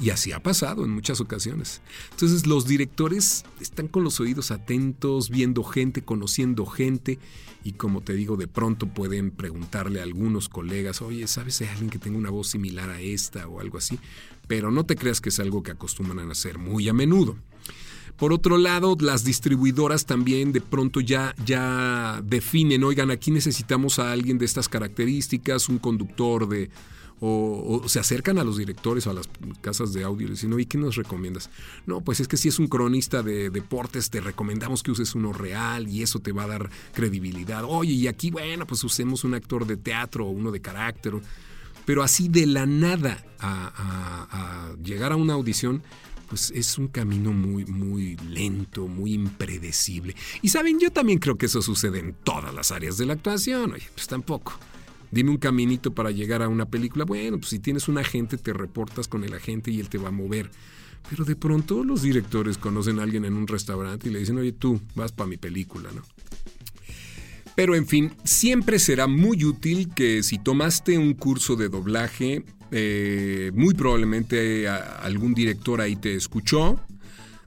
Y 0.00 0.10
así 0.10 0.32
ha 0.32 0.42
pasado 0.42 0.84
en 0.84 0.90
muchas 0.90 1.20
ocasiones. 1.20 1.80
Entonces 2.10 2.46
los 2.46 2.66
directores 2.66 3.44
están 3.60 3.86
con 3.86 4.02
los 4.02 4.18
oídos 4.18 4.50
atentos, 4.50 5.30
viendo 5.30 5.62
gente, 5.62 6.02
conociendo 6.02 6.66
gente 6.66 7.18
y 7.64 7.72
como 7.72 8.02
te 8.02 8.12
digo, 8.12 8.36
de 8.36 8.46
pronto 8.46 8.86
pueden 8.86 9.30
preguntarle 9.30 10.00
a 10.00 10.02
algunos 10.02 10.50
colegas, 10.50 11.00
oye, 11.00 11.26
¿sabes 11.26 11.60
de 11.60 11.68
alguien 11.68 11.88
que 11.88 11.98
tenga 11.98 12.18
una 12.18 12.28
voz 12.30 12.48
similar 12.48 12.90
a 12.90 13.00
esta 13.00 13.48
o 13.48 13.60
algo 13.60 13.78
así? 13.78 13.98
Pero 14.46 14.70
no 14.70 14.84
te 14.84 14.96
creas 14.96 15.22
que 15.22 15.30
es 15.30 15.40
algo 15.40 15.62
que 15.62 15.70
acostumbran 15.70 16.28
a 16.28 16.32
hacer 16.32 16.58
muy 16.58 16.88
a 16.88 16.92
menudo. 16.92 17.36
Por 18.18 18.32
otro 18.32 18.58
lado, 18.58 18.96
las 19.00 19.24
distribuidoras 19.24 20.04
también 20.06 20.52
de 20.52 20.60
pronto 20.60 21.00
ya, 21.00 21.34
ya 21.44 22.20
definen, 22.22 22.84
oigan, 22.84 23.10
aquí 23.10 23.30
necesitamos 23.30 23.98
a 23.98 24.12
alguien 24.12 24.38
de 24.38 24.44
estas 24.44 24.68
características, 24.68 25.68
un 25.68 25.78
conductor 25.78 26.46
de, 26.46 26.70
o, 27.20 27.82
se 27.86 28.00
acercan 28.00 28.38
a 28.38 28.44
los 28.44 28.58
directores 28.58 29.06
o 29.06 29.10
a 29.10 29.14
las 29.14 29.28
casas 29.60 29.92
de 29.92 30.04
audio 30.04 30.26
y 30.26 30.30
dicen, 30.30 30.58
¿y 30.58 30.66
qué 30.66 30.78
nos 30.78 30.96
recomiendas? 30.96 31.50
No, 31.86 32.00
pues 32.00 32.20
es 32.20 32.28
que 32.28 32.36
si 32.36 32.48
es 32.48 32.58
un 32.58 32.66
cronista 32.66 33.22
de 33.22 33.50
deportes, 33.50 34.10
te 34.10 34.20
recomendamos 34.20 34.82
que 34.82 34.90
uses 34.90 35.14
uno 35.14 35.32
real 35.32 35.88
y 35.88 36.02
eso 36.02 36.18
te 36.18 36.32
va 36.32 36.44
a 36.44 36.48
dar 36.48 36.70
credibilidad. 36.92 37.64
Oye, 37.64 37.92
y 37.92 38.08
aquí, 38.08 38.30
bueno, 38.30 38.66
pues 38.66 38.82
usemos 38.84 39.24
un 39.24 39.34
actor 39.34 39.66
de 39.66 39.76
teatro 39.76 40.26
o 40.26 40.30
uno 40.30 40.50
de 40.50 40.60
carácter. 40.60 41.14
Pero 41.86 42.02
así 42.02 42.28
de 42.28 42.46
la 42.46 42.64
nada 42.64 43.22
a, 43.38 44.70
a 44.70 44.76
llegar 44.82 45.12
a 45.12 45.16
una 45.16 45.34
audición, 45.34 45.82
pues 46.28 46.50
es 46.54 46.78
un 46.78 46.88
camino 46.88 47.32
muy, 47.32 47.66
muy 47.66 48.16
lento, 48.16 48.88
muy 48.88 49.12
impredecible. 49.12 50.16
Y 50.40 50.48
saben, 50.48 50.80
yo 50.80 50.90
también 50.90 51.18
creo 51.18 51.36
que 51.36 51.46
eso 51.46 51.60
sucede 51.60 51.98
en 51.98 52.14
todas 52.14 52.54
las 52.54 52.72
áreas 52.72 52.96
de 52.96 53.06
la 53.06 53.12
actuación. 53.12 53.74
Oye, 53.74 53.86
pues 53.94 54.06
tampoco 54.06 54.58
dime 55.14 55.30
un 55.30 55.38
caminito 55.38 55.94
para 55.94 56.10
llegar 56.10 56.42
a 56.42 56.48
una 56.48 56.66
película. 56.66 57.04
Bueno, 57.04 57.38
pues 57.38 57.50
si 57.50 57.60
tienes 57.60 57.88
un 57.88 57.98
agente, 57.98 58.36
te 58.36 58.52
reportas 58.52 59.06
con 59.08 59.22
el 59.24 59.32
agente 59.32 59.70
y 59.70 59.80
él 59.80 59.88
te 59.88 59.96
va 59.96 60.08
a 60.08 60.12
mover. 60.12 60.50
Pero 61.08 61.24
de 61.24 61.36
pronto 61.36 61.84
los 61.84 62.02
directores 62.02 62.58
conocen 62.58 62.98
a 62.98 63.04
alguien 63.04 63.24
en 63.24 63.34
un 63.34 63.46
restaurante 63.46 64.08
y 64.08 64.12
le 64.12 64.18
dicen, 64.18 64.38
oye, 64.38 64.52
tú 64.52 64.80
vas 64.94 65.12
para 65.12 65.28
mi 65.28 65.36
película, 65.36 65.90
¿no? 65.94 66.02
Pero 67.54 67.76
en 67.76 67.86
fin, 67.86 68.12
siempre 68.24 68.80
será 68.80 69.06
muy 69.06 69.44
útil 69.44 69.88
que 69.94 70.24
si 70.24 70.38
tomaste 70.38 70.98
un 70.98 71.14
curso 71.14 71.54
de 71.54 71.68
doblaje, 71.68 72.44
eh, 72.72 73.52
muy 73.54 73.74
probablemente 73.74 74.66
algún 74.66 75.34
director 75.34 75.80
ahí 75.80 75.94
te 75.94 76.16
escuchó 76.16 76.80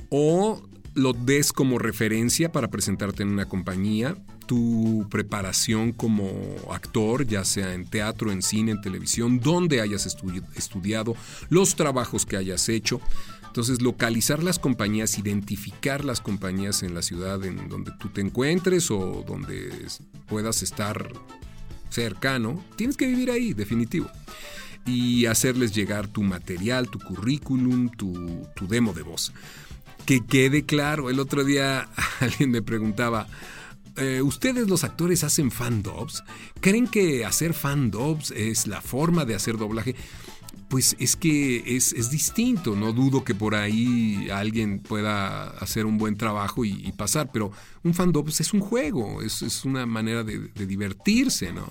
o 0.10 0.64
lo 0.94 1.12
des 1.12 1.52
como 1.52 1.78
referencia 1.78 2.54
para 2.54 2.70
presentarte 2.70 3.24
en 3.24 3.30
una 3.30 3.50
compañía 3.50 4.16
tu 4.48 5.06
preparación 5.12 5.92
como 5.92 6.32
actor, 6.72 7.28
ya 7.28 7.44
sea 7.46 7.74
en 7.74 7.86
teatro, 7.86 8.32
en 8.32 8.42
cine, 8.42 8.72
en 8.72 8.82
televisión, 8.82 9.40
donde 9.40 9.82
hayas 9.82 10.06
estudiado, 10.56 11.16
los 11.50 11.76
trabajos 11.76 12.26
que 12.26 12.38
hayas 12.38 12.70
hecho. 12.70 13.00
Entonces, 13.46 13.82
localizar 13.82 14.44
las 14.44 14.60
compañías, 14.60 15.18
identificar 15.18 16.06
las 16.06 16.22
compañías 16.22 16.84
en 16.84 16.94
la 16.94 17.02
ciudad 17.02 17.44
en 17.44 17.70
donde 17.70 17.92
tú 18.00 18.10
te 18.10 18.22
encuentres 18.22 18.92
o 18.92 19.24
donde 19.28 19.72
puedas 20.28 20.64
estar 20.64 21.12
cercano, 21.90 22.64
tienes 22.76 22.98
que 22.98 23.08
vivir 23.08 23.32
ahí, 23.32 23.54
definitivo. 23.54 24.10
Y 24.86 25.26
hacerles 25.26 25.74
llegar 25.74 26.08
tu 26.08 26.24
material, 26.24 26.90
tu 26.90 27.00
currículum, 27.00 27.90
tu, 27.90 28.48
tu 28.56 28.68
demo 28.68 28.94
de 28.94 29.02
voz. 29.02 29.34
Que 30.06 30.26
quede 30.26 30.66
claro, 30.66 31.10
el 31.10 31.20
otro 31.20 31.44
día 31.44 31.90
alguien 32.20 32.52
me 32.52 32.62
preguntaba, 32.62 33.28
eh, 33.98 34.22
¿ustedes 34.22 34.68
los 34.68 34.84
actores 34.84 35.24
hacen 35.24 35.52
fan 35.52 35.84
dubs? 35.84 36.24
¿Creen 36.62 36.88
que 36.88 37.26
hacer 37.26 37.54
fan 37.54 37.92
dubs 37.92 38.32
es 38.32 38.68
la 38.68 38.82
forma 38.82 39.26
de 39.26 39.36
hacer 39.36 39.58
doblaje? 39.58 39.96
Pues 40.70 40.96
es 41.00 41.16
que 41.16 41.64
es, 41.78 42.10
distinto, 42.10 42.76
no 42.76 42.92
dudo 42.92 43.24
que 43.24 43.34
por 43.34 43.56
ahí 43.56 44.30
alguien 44.30 44.80
pueda 44.80 45.50
hacer 45.52 45.86
un 45.86 45.98
buen 45.98 46.18
trabajo 46.18 46.66
y, 46.66 46.92
pasar, 46.92 47.32
pero 47.32 47.52
un 47.84 47.94
fan 47.94 48.12
dub 48.12 48.28
es 48.28 48.54
un 48.54 48.60
juego, 48.60 49.22
es, 49.22 49.64
una 49.64 49.86
manera 49.86 50.24
de 50.24 50.66
divertirse, 50.66 51.54
¿no? 51.54 51.68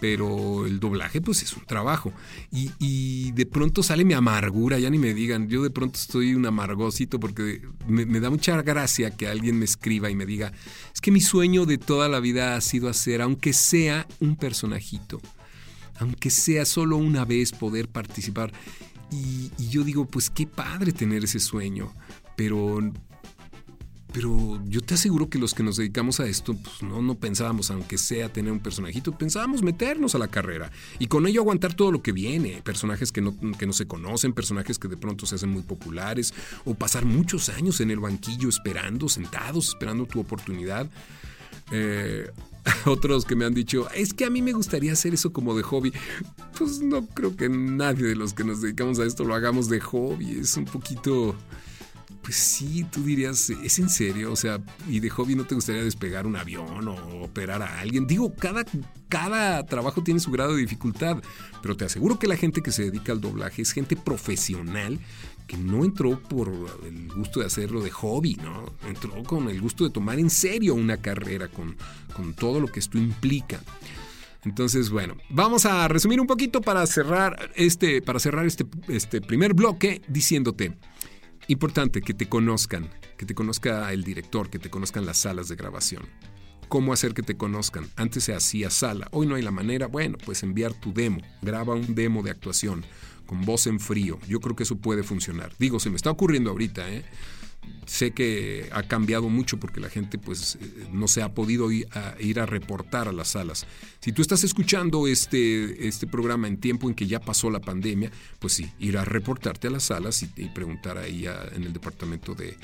Pero 0.00 0.66
el 0.66 0.80
doblaje 0.80 1.20
pues 1.20 1.42
es 1.42 1.52
un 1.52 1.64
trabajo. 1.64 2.12
Y, 2.50 3.30
de 3.32 3.46
pronto 3.46 3.82
sale 3.82 4.04
mi 4.04 4.14
amargura, 4.14 4.78
ya 4.78 4.90
ni 4.90 4.98
me 4.98 5.14
digan, 5.14 5.48
yo 5.48 5.62
de 5.62 5.70
pronto 5.70 5.98
estoy 5.98 6.34
un 6.34 6.46
amargosito 6.46 7.20
porque 7.20 7.62
me, 7.86 8.20
da 8.20 8.30
mucha 8.30 8.60
gracia 8.62 9.10
que 9.16 9.28
alguien 9.28 9.58
me 9.58 9.64
escriba 9.64 10.10
y 10.10 10.14
me 10.14 10.26
diga, 10.26 10.52
es 10.92 11.00
que 11.00 11.10
mi 11.10 11.20
sueño 11.20 11.66
de 11.66 11.78
toda 11.78 12.08
la 12.08 12.18
vida 12.18 12.56
ha 12.56 12.60
sido 12.60 12.88
hacer, 12.88 13.22
aunque 13.22 13.52
sea 13.52 14.06
un 14.18 14.36
personajito, 14.36 15.20
aunque 15.98 16.30
sea 16.30 16.64
solo 16.64 16.96
una 16.96 17.24
vez 17.24 17.52
poder 17.52 17.88
participar. 17.88 18.52
Y, 19.12 19.50
y 19.58 19.68
yo 19.68 19.84
digo, 19.84 20.06
pues 20.06 20.30
qué 20.30 20.46
padre 20.46 20.92
tener 20.92 21.24
ese 21.24 21.40
sueño, 21.40 21.94
pero 22.36 22.80
pero 24.12 24.60
yo 24.66 24.80
te 24.80 24.94
aseguro 24.94 25.28
que 25.28 25.38
los 25.38 25.54
que 25.54 25.62
nos 25.62 25.76
dedicamos 25.76 26.20
a 26.20 26.26
esto, 26.26 26.54
pues 26.54 26.82
no, 26.82 27.02
no 27.02 27.14
pensábamos, 27.14 27.70
aunque 27.70 27.98
sea 27.98 28.32
tener 28.32 28.52
un 28.52 28.60
personajito, 28.60 29.16
pensábamos 29.16 29.62
meternos 29.62 30.14
a 30.14 30.18
la 30.18 30.28
carrera 30.28 30.70
y 30.98 31.06
con 31.06 31.26
ello 31.26 31.40
aguantar 31.40 31.74
todo 31.74 31.92
lo 31.92 32.02
que 32.02 32.12
viene. 32.12 32.62
Personajes 32.62 33.12
que 33.12 33.20
no, 33.20 33.34
que 33.58 33.66
no 33.66 33.72
se 33.72 33.86
conocen, 33.86 34.32
personajes 34.32 34.78
que 34.78 34.88
de 34.88 34.96
pronto 34.96 35.26
se 35.26 35.36
hacen 35.36 35.50
muy 35.50 35.62
populares, 35.62 36.34
o 36.64 36.74
pasar 36.74 37.04
muchos 37.04 37.48
años 37.48 37.80
en 37.80 37.90
el 37.90 38.00
banquillo 38.00 38.48
esperando, 38.48 39.08
sentados, 39.08 39.68
esperando 39.68 40.06
tu 40.06 40.20
oportunidad. 40.20 40.88
Eh, 41.72 42.30
otros 42.86 43.24
que 43.24 43.36
me 43.36 43.44
han 43.44 43.54
dicho, 43.54 43.88
es 43.90 44.12
que 44.12 44.24
a 44.24 44.30
mí 44.30 44.42
me 44.42 44.52
gustaría 44.52 44.92
hacer 44.92 45.14
eso 45.14 45.32
como 45.32 45.54
de 45.54 45.62
hobby. 45.62 45.92
Pues 46.58 46.80
no 46.80 47.06
creo 47.06 47.36
que 47.36 47.48
nadie 47.48 48.06
de 48.06 48.16
los 48.16 48.34
que 48.34 48.44
nos 48.44 48.60
dedicamos 48.60 48.98
a 48.98 49.04
esto 49.04 49.24
lo 49.24 49.34
hagamos 49.34 49.68
de 49.68 49.80
hobby. 49.80 50.38
Es 50.40 50.56
un 50.56 50.64
poquito 50.64 51.34
pues 52.30 52.38
sí, 52.38 52.84
tú 52.84 53.02
dirías, 53.02 53.50
¿es 53.50 53.80
en 53.80 53.90
serio? 53.90 54.30
O 54.30 54.36
sea, 54.36 54.60
¿y 54.88 55.00
de 55.00 55.10
hobby 55.10 55.34
no 55.34 55.46
te 55.46 55.56
gustaría 55.56 55.82
despegar 55.82 56.28
un 56.28 56.36
avión 56.36 56.86
o 56.86 57.24
operar 57.24 57.60
a 57.60 57.80
alguien? 57.80 58.06
Digo, 58.06 58.32
cada, 58.36 58.64
cada 59.08 59.66
trabajo 59.66 60.04
tiene 60.04 60.20
su 60.20 60.30
grado 60.30 60.54
de 60.54 60.60
dificultad, 60.60 61.20
pero 61.60 61.76
te 61.76 61.86
aseguro 61.86 62.20
que 62.20 62.28
la 62.28 62.36
gente 62.36 62.62
que 62.62 62.70
se 62.70 62.84
dedica 62.84 63.10
al 63.10 63.20
doblaje 63.20 63.62
es 63.62 63.72
gente 63.72 63.96
profesional 63.96 65.00
que 65.48 65.56
no 65.56 65.84
entró 65.84 66.22
por 66.22 66.52
el 66.86 67.08
gusto 67.08 67.40
de 67.40 67.46
hacerlo 67.46 67.82
de 67.82 67.90
hobby, 67.90 68.36
¿no? 68.36 68.76
Entró 68.86 69.24
con 69.24 69.48
el 69.48 69.60
gusto 69.60 69.82
de 69.82 69.90
tomar 69.90 70.20
en 70.20 70.30
serio 70.30 70.76
una 70.76 70.98
carrera, 70.98 71.48
con, 71.48 71.74
con 72.14 72.34
todo 72.34 72.60
lo 72.60 72.68
que 72.68 72.78
esto 72.78 72.96
implica. 72.96 73.60
Entonces, 74.44 74.88
bueno, 74.90 75.16
vamos 75.30 75.66
a 75.66 75.88
resumir 75.88 76.20
un 76.20 76.28
poquito 76.28 76.60
para 76.60 76.86
cerrar 76.86 77.50
este, 77.56 78.02
para 78.02 78.20
cerrar 78.20 78.46
este, 78.46 78.66
este 78.86 79.20
primer 79.20 79.52
bloque 79.52 80.00
diciéndote. 80.06 80.76
Importante 81.50 82.00
que 82.00 82.14
te 82.14 82.28
conozcan, 82.28 82.88
que 83.18 83.26
te 83.26 83.34
conozca 83.34 83.92
el 83.92 84.04
director, 84.04 84.50
que 84.50 84.60
te 84.60 84.70
conozcan 84.70 85.04
las 85.04 85.18
salas 85.18 85.48
de 85.48 85.56
grabación. 85.56 86.04
¿Cómo 86.68 86.92
hacer 86.92 87.12
que 87.12 87.24
te 87.24 87.36
conozcan? 87.36 87.88
Antes 87.96 88.22
se 88.22 88.36
hacía 88.36 88.70
sala, 88.70 89.08
hoy 89.10 89.26
no 89.26 89.34
hay 89.34 89.42
la 89.42 89.50
manera. 89.50 89.88
Bueno, 89.88 90.16
pues 90.24 90.44
enviar 90.44 90.74
tu 90.74 90.92
demo, 90.92 91.20
graba 91.42 91.74
un 91.74 91.96
demo 91.96 92.22
de 92.22 92.30
actuación 92.30 92.84
con 93.26 93.44
voz 93.44 93.66
en 93.66 93.80
frío. 93.80 94.20
Yo 94.28 94.38
creo 94.38 94.54
que 94.54 94.62
eso 94.62 94.76
puede 94.76 95.02
funcionar. 95.02 95.52
Digo, 95.58 95.80
se 95.80 95.90
me 95.90 95.96
está 95.96 96.12
ocurriendo 96.12 96.50
ahorita, 96.50 96.88
¿eh? 96.88 97.04
Sé 97.86 98.12
que 98.12 98.68
ha 98.72 98.84
cambiado 98.84 99.28
mucho 99.28 99.58
porque 99.58 99.80
la 99.80 99.88
gente 99.88 100.16
pues 100.16 100.58
eh, 100.60 100.86
no 100.92 101.08
se 101.08 101.22
ha 101.22 101.34
podido 101.34 101.72
ir 101.72 101.88
a, 101.90 102.46
reportar 102.46 103.08
a 103.08 103.12
las 103.12 103.28
salas. 103.28 103.66
Si 104.00 104.12
tú 104.12 104.22
estás 104.22 104.44
escuchando 104.44 105.06
este, 105.06 105.88
este 105.88 106.06
programa 106.06 106.46
en 106.46 106.58
tiempo 106.58 106.88
en 106.88 106.94
que 106.94 107.06
ya 107.06 107.20
pasó 107.20 107.50
la 107.50 107.60
pandemia, 107.60 108.10
pues 108.38 108.52
sí, 108.52 108.70
ir 108.78 108.96
a 108.96 109.04
reportarte 109.04 109.68
a 109.68 109.70
las 109.70 109.84
salas 109.84 110.22
y, 110.22 110.26
preguntar 110.50 110.98
ahí 110.98 111.26
en 111.26 111.64
el 111.64 111.72
departamento 111.72 112.34
de, 112.34 112.56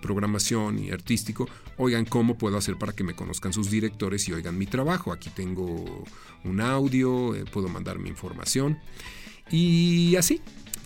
programación 0.00 0.78
y 0.78 0.90
artístico, 0.90 1.46
oigan 1.76 2.06
cómo 2.06 2.38
puedo 2.38 2.56
hacer 2.56 2.78
para 2.78 2.94
que 2.94 3.04
me 3.04 3.14
conozcan 3.14 3.52
sus 3.52 3.70
directores 3.70 4.26
y 4.26 4.32
oigan 4.32 4.56
mi 4.56 4.64
trabajo. 4.64 5.12
Aquí 5.12 5.28
tengo 5.28 6.04
un 6.44 6.60
audio, 6.62 7.34
eh, 7.34 7.44
puedo 7.44 7.68
mandar 7.68 7.98
mi 7.98 8.08
información 8.08 8.78
y 9.50 10.16
así 10.16 10.40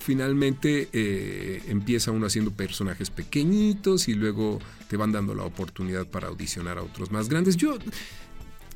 finalmente 0.09 0.89
eh, 0.95 1.63
empieza 1.69 2.13
uno 2.13 2.25
haciendo 2.25 2.51
personajes 2.51 3.11
pequeñitos 3.11 4.09
y 4.09 4.15
luego 4.15 4.59
te 4.89 4.97
van 4.97 5.13
dando 5.13 5.35
la 5.35 5.43
oportunidad 5.43 6.07
para 6.07 6.29
audicionar 6.29 6.79
a 6.79 6.83
otros 6.83 7.11
más 7.11 7.29
grandes. 7.29 7.59
Yo, 7.59 7.77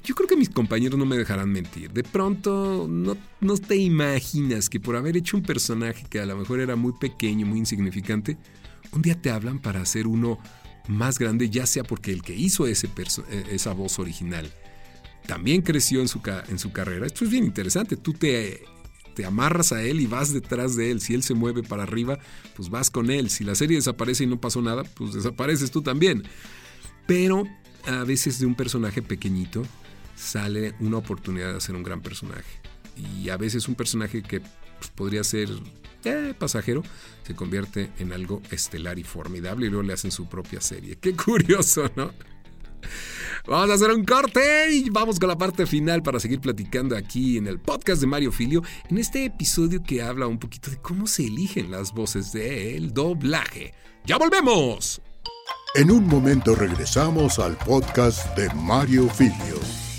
yo 0.04 0.14
creo 0.14 0.28
que 0.28 0.36
mis 0.36 0.50
compañeros 0.50 0.98
no 0.98 1.06
me 1.06 1.16
dejarán 1.16 1.50
mentir. 1.50 1.90
De 1.90 2.04
pronto 2.04 2.86
no, 2.86 3.16
no 3.40 3.56
te 3.56 3.76
imaginas 3.76 4.68
que 4.68 4.78
por 4.78 4.94
haber 4.94 5.16
hecho 5.16 5.38
un 5.38 5.42
personaje 5.42 6.04
que 6.10 6.20
a 6.20 6.26
lo 6.26 6.36
mejor 6.36 6.60
era 6.60 6.76
muy 6.76 6.92
pequeño, 7.00 7.46
muy 7.46 7.60
insignificante, 7.60 8.36
un 8.92 9.00
día 9.00 9.18
te 9.18 9.30
hablan 9.30 9.58
para 9.58 9.80
hacer 9.80 10.06
uno 10.06 10.38
más 10.86 11.18
grande, 11.18 11.48
ya 11.48 11.64
sea 11.64 11.82
porque 11.82 12.12
el 12.12 12.20
que 12.20 12.34
hizo 12.34 12.66
ese 12.66 12.90
e, 13.30 13.54
esa 13.54 13.72
voz 13.72 13.98
original 13.98 14.52
también 15.26 15.62
creció 15.62 16.02
en 16.02 16.08
su, 16.08 16.20
en 16.50 16.58
su 16.58 16.72
carrera. 16.72 17.06
Esto 17.06 17.24
es 17.24 17.30
bien 17.30 17.44
interesante. 17.44 17.96
Tú 17.96 18.12
te 18.12 18.64
te 19.14 19.24
amarras 19.24 19.72
a 19.72 19.82
él 19.82 20.00
y 20.00 20.06
vas 20.06 20.32
detrás 20.32 20.76
de 20.76 20.90
él. 20.90 21.00
Si 21.00 21.14
él 21.14 21.22
se 21.22 21.34
mueve 21.34 21.62
para 21.62 21.82
arriba, 21.82 22.18
pues 22.56 22.70
vas 22.70 22.90
con 22.90 23.10
él. 23.10 23.30
Si 23.30 23.44
la 23.44 23.54
serie 23.54 23.76
desaparece 23.76 24.24
y 24.24 24.26
no 24.26 24.40
pasó 24.40 24.62
nada, 24.62 24.84
pues 24.84 25.12
desapareces 25.12 25.70
tú 25.70 25.82
también. 25.82 26.24
Pero 27.06 27.44
a 27.86 28.04
veces 28.04 28.38
de 28.38 28.46
un 28.46 28.54
personaje 28.54 29.02
pequeñito 29.02 29.62
sale 30.16 30.74
una 30.80 30.98
oportunidad 30.98 31.50
de 31.50 31.58
hacer 31.58 31.74
un 31.74 31.82
gran 31.82 32.00
personaje. 32.00 32.60
Y 32.96 33.28
a 33.30 33.36
veces 33.36 33.68
un 33.68 33.74
personaje 33.74 34.22
que 34.22 34.40
pues, 34.40 34.90
podría 34.94 35.24
ser 35.24 35.48
eh, 36.04 36.34
pasajero 36.38 36.82
se 37.24 37.34
convierte 37.34 37.90
en 37.98 38.12
algo 38.12 38.42
estelar 38.50 38.98
y 38.98 39.04
formidable 39.04 39.66
y 39.66 39.70
luego 39.70 39.84
le 39.84 39.92
hacen 39.92 40.10
su 40.10 40.28
propia 40.28 40.60
serie. 40.60 40.96
Qué 40.96 41.14
curioso, 41.14 41.90
¿no? 41.96 42.12
Vamos 43.46 43.70
a 43.70 43.74
hacer 43.74 43.90
un 43.90 44.04
corte 44.04 44.72
y 44.72 44.88
vamos 44.88 45.18
con 45.18 45.28
la 45.28 45.36
parte 45.36 45.66
final 45.66 46.02
para 46.02 46.20
seguir 46.20 46.40
platicando 46.40 46.96
aquí 46.96 47.38
en 47.38 47.48
el 47.48 47.58
podcast 47.58 48.00
de 48.00 48.06
Mario 48.06 48.30
Filio, 48.30 48.62
en 48.88 48.98
este 48.98 49.24
episodio 49.24 49.82
que 49.82 50.00
habla 50.00 50.28
un 50.28 50.38
poquito 50.38 50.70
de 50.70 50.76
cómo 50.76 51.08
se 51.08 51.24
eligen 51.24 51.70
las 51.70 51.92
voces 51.92 52.32
del 52.32 52.94
doblaje. 52.94 53.74
¡Ya 54.06 54.16
volvemos! 54.16 55.02
En 55.74 55.90
un 55.90 56.06
momento 56.06 56.54
regresamos 56.54 57.38
al 57.38 57.56
podcast 57.56 58.36
de 58.36 58.48
Mario 58.54 59.08
Filio. 59.08 59.91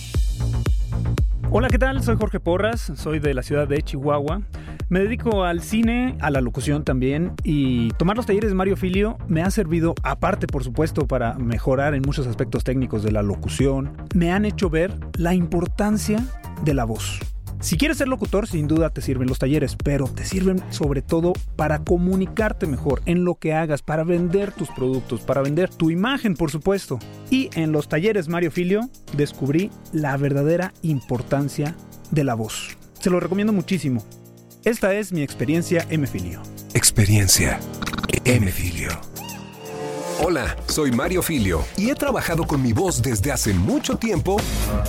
Hola, 1.55 1.67
¿qué 1.69 1.77
tal? 1.77 2.01
Soy 2.01 2.15
Jorge 2.17 2.39
Porras, 2.39 2.91
soy 2.95 3.19
de 3.19 3.35
la 3.35 3.43
ciudad 3.43 3.67
de 3.67 3.79
Chihuahua. 3.83 4.41
Me 4.89 5.01
dedico 5.01 5.43
al 5.43 5.61
cine, 5.61 6.17
a 6.19 6.31
la 6.31 6.41
locución 6.41 6.83
también 6.83 7.33
y 7.43 7.91
tomar 7.91 8.17
los 8.17 8.25
talleres 8.25 8.49
de 8.49 8.55
Mario 8.55 8.75
Filio 8.75 9.19
me 9.27 9.43
ha 9.43 9.51
servido, 9.51 9.93
aparte 10.01 10.47
por 10.47 10.63
supuesto, 10.63 11.07
para 11.07 11.35
mejorar 11.35 11.93
en 11.93 12.01
muchos 12.01 12.25
aspectos 12.25 12.63
técnicos 12.63 13.03
de 13.03 13.11
la 13.11 13.21
locución. 13.21 13.95
Me 14.15 14.31
han 14.31 14.45
hecho 14.45 14.71
ver 14.71 14.95
la 15.15 15.35
importancia 15.35 16.25
de 16.63 16.73
la 16.73 16.85
voz. 16.85 17.19
Si 17.63 17.77
quieres 17.77 17.97
ser 17.97 18.09
locutor, 18.09 18.45
sin 18.45 18.67
duda 18.67 18.89
te 18.89 18.99
sirven 18.99 19.29
los 19.29 19.39
talleres, 19.39 19.77
pero 19.81 20.09
te 20.09 20.25
sirven 20.25 20.61
sobre 20.69 21.01
todo 21.01 21.31
para 21.55 21.79
comunicarte 21.79 22.67
mejor 22.67 23.01
en 23.05 23.23
lo 23.23 23.35
que 23.35 23.53
hagas, 23.53 23.81
para 23.81 24.03
vender 24.03 24.51
tus 24.51 24.67
productos, 24.67 25.21
para 25.21 25.41
vender 25.41 25.69
tu 25.69 25.89
imagen, 25.89 26.35
por 26.35 26.51
supuesto. 26.51 26.99
Y 27.29 27.49
en 27.53 27.71
los 27.71 27.87
talleres 27.87 28.27
Mario 28.27 28.51
Filio 28.51 28.89
descubrí 29.15 29.71
la 29.93 30.17
verdadera 30.17 30.73
importancia 30.81 31.73
de 32.11 32.25
la 32.25 32.33
voz. 32.33 32.77
Se 32.99 33.09
lo 33.09 33.21
recomiendo 33.21 33.53
muchísimo. 33.53 34.03
Esta 34.65 34.93
es 34.93 35.13
mi 35.13 35.21
experiencia 35.21 35.87
M 35.89 36.05
Filio. 36.05 36.41
Experiencia 36.73 37.61
M 38.25 38.51
Filio. 38.51 39.12
Hola, 40.25 40.55
soy 40.67 40.89
Mario 40.89 41.21
Filio 41.21 41.65
y 41.75 41.89
he 41.89 41.95
trabajado 41.95 42.45
con 42.45 42.61
mi 42.61 42.71
voz 42.71 43.01
desde 43.01 43.33
hace 43.33 43.53
mucho 43.53 43.97
tiempo 43.97 44.37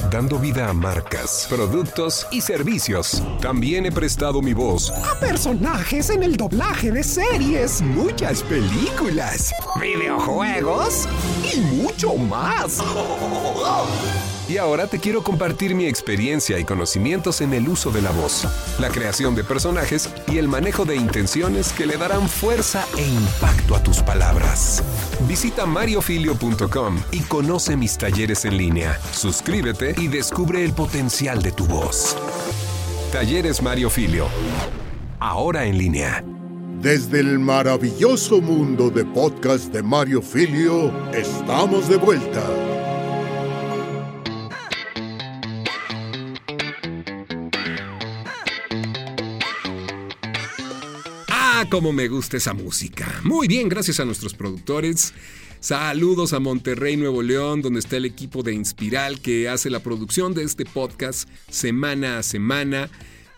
dando 0.09 0.39
vida 0.39 0.69
a 0.69 0.73
marcas, 0.73 1.49
productos 1.51 2.25
y 2.31 2.41
servicios. 2.41 3.21
También 3.41 3.85
he 3.85 3.91
prestado 3.91 4.41
mi 4.43 4.53
voz 4.53 4.93
a 4.93 5.19
personajes 5.19 6.11
en 6.11 6.23
el 6.23 6.37
doblaje 6.37 6.93
de 6.93 7.03
series, 7.03 7.83
muchas 7.83 8.45
películas, 8.45 9.53
videojuegos 9.81 11.09
y 11.53 11.61
mucho 11.63 12.15
más. 12.15 12.81
Y 14.47 14.59
ahora 14.59 14.87
te 14.87 14.99
quiero 14.99 15.23
compartir 15.23 15.75
mi 15.75 15.87
experiencia 15.87 16.59
y 16.59 16.65
conocimientos 16.65 17.41
en 17.41 17.55
el 17.55 17.67
uso 17.67 17.91
de 17.91 18.03
la 18.03 18.11
voz, 18.11 18.47
la 18.79 18.91
creación 18.91 19.35
de 19.35 19.43
personajes 19.43 20.11
y 20.31 20.37
el 20.37 20.49
manejo 20.49 20.85
de 20.85 20.97
intenciones 20.97 21.73
que 21.73 21.87
le 21.87 21.97
darán 21.97 22.29
fuerza 22.29 22.85
e 22.99 23.07
impacto 23.07 23.75
a 23.75 23.83
tus 23.83 24.03
palabras. 24.03 24.83
Visita 25.27 25.65
mariofilio.com 25.65 26.99
y 27.11 27.21
conoce 27.21 27.77
mis 27.77 27.97
talleres 27.97 28.45
en 28.45 28.59
línea. 28.59 28.99
Suscríbete 29.13 29.95
y 29.97 30.09
descubre 30.09 30.63
el 30.63 30.75
potencial 30.75 31.41
de 31.41 31.53
tu 31.53 31.65
voz. 31.65 32.15
Talleres 33.13 33.63
Mario 33.63 33.89
Filio. 33.89 34.29
Ahora 35.21 35.65
en 35.65 35.79
línea. 35.79 36.23
Desde 36.83 37.21
el 37.21 37.39
maravilloso 37.39 38.43
mundo 38.43 38.91
de 38.91 39.07
podcast 39.07 39.73
de 39.73 39.83
Mario 39.83 40.21
Filio, 40.21 40.93
estamos 41.15 41.89
de 41.89 41.97
vuelta. 41.97 42.74
Cómo 51.71 51.93
me 51.93 52.09
gusta 52.09 52.37
esa 52.37 52.53
música. 52.53 53.21
Muy 53.25 53.49
bien, 53.49 53.69
gracias 53.69 53.99
a 53.99 54.05
nuestros 54.05 54.35
productores. 54.35 55.15
Saludos 55.61 56.33
a 56.33 56.41
Monterrey, 56.41 56.97
Nuevo 56.97 57.23
León, 57.23 57.63
donde 57.63 57.81
está 57.81 57.97
el 57.97 58.05
equipo 58.05 58.43
de 58.43 58.53
Inspiral 58.53 59.21
que 59.21 59.49
hace 59.49 59.71
la 59.71 59.81
producción 59.81 60.35
de 60.35 60.43
este 60.45 60.65
podcast 60.65 61.29
semana 61.49 62.19
a 62.19 62.23
semana 62.23 62.91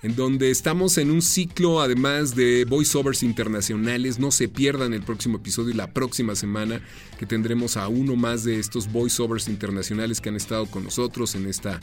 en 0.02 0.16
donde 0.16 0.50
estamos 0.50 0.98
en 0.98 1.10
un 1.10 1.22
ciclo 1.22 1.80
además 1.80 2.34
de 2.34 2.64
voiceovers 2.64 3.22
internacionales. 3.22 4.18
No 4.18 4.30
se 4.30 4.48
pierdan 4.48 4.92
el 4.92 5.02
próximo 5.02 5.38
episodio 5.38 5.70
y 5.70 5.74
la 5.74 5.92
próxima 5.92 6.34
semana 6.34 6.80
que 7.18 7.26
tendremos 7.26 7.76
a 7.76 7.88
uno 7.88 8.16
más 8.16 8.44
de 8.44 8.58
estos 8.58 8.90
voiceovers 8.90 9.48
internacionales 9.48 10.20
que 10.20 10.28
han 10.28 10.36
estado 10.36 10.66
con 10.66 10.84
nosotros 10.84 11.34
en 11.34 11.46
esta 11.46 11.80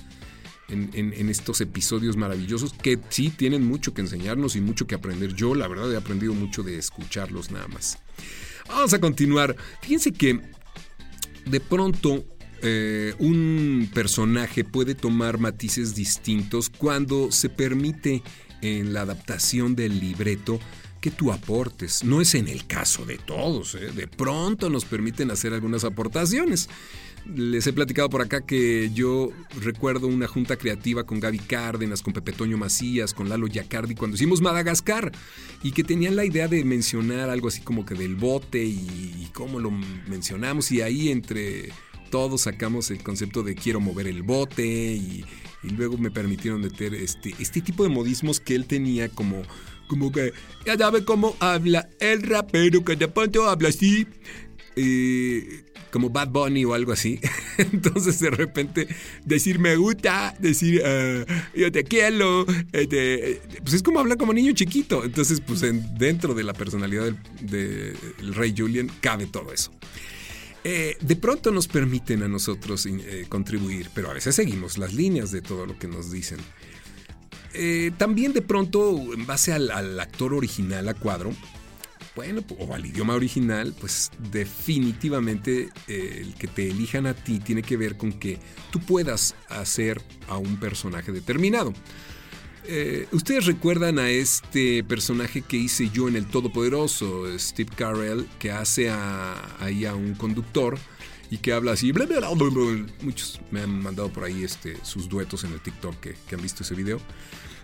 en, 0.69 1.29
estos 1.29 1.61
episodios 1.61 2.17
maravillosos 2.17 2.73
que 2.73 2.99
sí 3.09 3.29
tienen 3.29 3.65
mucho 3.65 3.93
que 3.93 4.01
enseñarnos 4.01 4.55
y 4.55 4.61
mucho 4.61 4.87
que 4.87 4.95
aprender. 4.95 5.33
Yo, 5.33 5.55
la 5.55 5.67
verdad, 5.67 5.91
he 5.91 5.97
aprendido 5.97 6.33
mucho 6.33 6.63
de 6.63 6.77
escucharlos 6.77 7.51
nada 7.51 7.67
más. 7.67 7.99
Vamos 8.67 8.93
a 8.93 8.99
continuar. 8.99 9.55
Fíjense 9.81 10.11
que 10.11 10.39
de 11.45 11.59
pronto 11.59 12.25
eh, 12.61 13.13
un 13.19 13.89
personaje 13.93 14.63
puede 14.63 14.95
tomar 14.95 15.37
matices 15.37 15.95
distintos 15.95 16.69
cuando 16.69 17.31
se 17.31 17.49
permite 17.49 18.23
en 18.61 18.93
la 18.93 19.01
adaptación 19.01 19.75
del 19.75 19.99
libreto 19.99 20.59
que 21.01 21.11
tú 21.11 21.33
aportes. 21.33 22.05
No 22.05 22.21
es 22.21 22.33
en 22.33 22.47
el 22.47 22.65
caso 22.65 23.05
de 23.05 23.17
todos, 23.17 23.75
¿eh? 23.75 23.91
de 23.91 24.07
pronto 24.07 24.69
nos 24.69 24.85
permiten 24.85 25.31
hacer 25.31 25.53
algunas 25.53 25.83
aportaciones. 25.83 26.69
Les 27.25 27.65
he 27.65 27.71
platicado 27.71 28.09
por 28.09 28.21
acá 28.21 28.41
que 28.41 28.91
yo 28.93 29.29
recuerdo 29.61 30.07
una 30.07 30.27
junta 30.27 30.57
creativa 30.57 31.05
con 31.05 31.21
Gaby 31.21 31.39
Cárdenas, 31.39 32.01
con 32.01 32.11
Pepe 32.11 32.33
Toño 32.33 32.57
Macías, 32.57 33.13
con 33.13 33.29
Lalo 33.29 33.47
Yacardi 33.47 33.95
cuando 33.95 34.15
hicimos 34.15 34.41
Madagascar 34.41 35.11
y 35.61 35.71
que 35.71 35.85
tenían 35.85 36.17
la 36.17 36.25
idea 36.25 36.49
de 36.49 36.65
mencionar 36.65 37.29
algo 37.29 37.47
así 37.47 37.61
como 37.61 37.85
que 37.85 37.95
del 37.95 38.15
bote 38.15 38.63
y, 38.63 39.29
cómo 39.33 39.59
lo 39.59 39.71
mencionamos 39.71 40.71
y 40.71 40.81
ahí 40.81 41.09
entre 41.09 41.71
todos 42.11 42.41
sacamos 42.41 42.91
el 42.91 43.01
concepto 43.01 43.41
de 43.41 43.55
quiero 43.55 43.79
mover 43.79 44.07
el 44.07 44.21
bote 44.21 44.65
y, 44.65 45.25
luego 45.63 45.97
me 45.97 46.11
permitieron 46.11 46.59
meter 46.59 46.93
este, 46.93 47.33
este 47.39 47.61
tipo 47.61 47.83
de 47.83 47.89
modismos 47.89 48.41
que 48.41 48.53
él 48.53 48.65
tenía 48.65 49.07
como 49.07 49.43
como 49.87 50.11
que 50.11 50.33
ya 50.65 50.77
sabe 50.77 51.05
cómo 51.05 51.35
habla 51.39 51.87
el 51.99 52.21
rapero 52.23 52.83
que 52.83 52.97
de 52.97 53.07
pronto 53.07 53.49
habla 53.49 53.69
así 53.69 54.07
eh, 54.75 55.65
como 55.91 56.09
Bad 56.09 56.29
Bunny 56.29 56.65
o 56.65 56.73
algo 56.73 56.91
así. 56.91 57.19
Entonces 57.57 58.19
de 58.19 58.31
repente 58.31 58.87
decir 59.25 59.59
me 59.59 59.75
gusta, 59.75 60.35
decir 60.39 60.81
ah, 60.85 61.25
yo 61.55 61.71
te 61.71 61.83
quiero, 61.83 62.45
este, 62.71 63.41
pues 63.61 63.73
es 63.73 63.83
como 63.83 63.99
hablar 63.99 64.17
como 64.17 64.33
niño 64.33 64.53
chiquito. 64.53 65.03
Entonces 65.03 65.41
pues 65.41 65.61
dentro 65.97 66.33
de 66.33 66.43
la 66.43 66.53
personalidad 66.53 67.13
del, 67.41 67.95
rey 68.33 68.53
Julian 68.57 68.89
cabe 69.01 69.27
todo 69.27 69.53
eso. 69.53 69.71
Eh, 70.65 70.95
de 71.01 71.15
pronto 71.17 71.51
nos 71.51 71.67
permiten 71.67 72.23
a 72.23 72.27
nosotros 72.29 72.85
eh, 72.85 73.25
contribuir, 73.27 73.89
pero 73.93 74.09
a 74.09 74.13
veces 74.13 74.33
seguimos 74.33 74.77
las 74.77 74.93
líneas 74.93 75.29
de 75.31 75.41
todo 75.41 75.65
lo 75.65 75.77
que 75.77 75.87
nos 75.87 76.09
dicen. 76.09 76.39
también 77.97 78.33
de 78.33 78.41
pronto, 78.41 79.13
en 79.13 79.27
base 79.27 79.51
al, 79.53 79.69
al 79.69 79.99
actor 79.99 80.33
original 80.33 80.87
a 80.87 80.93
cuadro, 80.93 81.33
bueno, 82.15 82.43
o 82.59 82.73
al 82.73 82.85
idioma 82.85 83.15
original, 83.15 83.73
pues 83.79 84.11
definitivamente 84.31 85.69
eh, 85.87 86.19
el 86.21 86.35
que 86.35 86.47
te 86.47 86.69
elijan 86.69 87.07
a 87.07 87.13
ti 87.13 87.39
tiene 87.39 87.63
que 87.63 87.77
ver 87.77 87.97
con 87.97 88.13
que 88.13 88.39
tú 88.71 88.79
puedas 88.79 89.35
hacer 89.49 90.01
a 90.27 90.37
un 90.37 90.57
personaje 90.57 91.11
determinado. 91.11 91.73
Eh, 92.65 93.07
Ustedes 93.11 93.45
recuerdan 93.45 93.99
a 93.99 94.09
este 94.09 94.83
personaje 94.83 95.41
que 95.41 95.57
hice 95.57 95.89
yo 95.89 96.07
en 96.07 96.15
El 96.15 96.27
Todopoderoso, 96.27 97.27
Steve 97.37 97.71
Carell, 97.75 98.27
que 98.39 98.51
hace 98.51 98.89
ahí 99.59 99.85
a 99.85 99.95
un 99.95 100.13
conductor 100.13 100.77
y 101.29 101.39
que 101.39 101.51
habla 101.51 101.73
así. 101.73 101.91
Muchos 103.01 103.41
me 103.51 103.61
han 103.61 103.81
mandado 103.81 104.13
por 104.13 104.23
ahí 104.23 104.43
este, 104.43 104.77
sus 104.85 105.09
duetos 105.09 105.43
en 105.43 105.53
el 105.53 105.61
TikTok 105.61 105.99
que, 105.99 106.15
que 106.27 106.35
han 106.35 106.41
visto 106.41 106.63
ese 106.63 106.75
video 106.75 107.01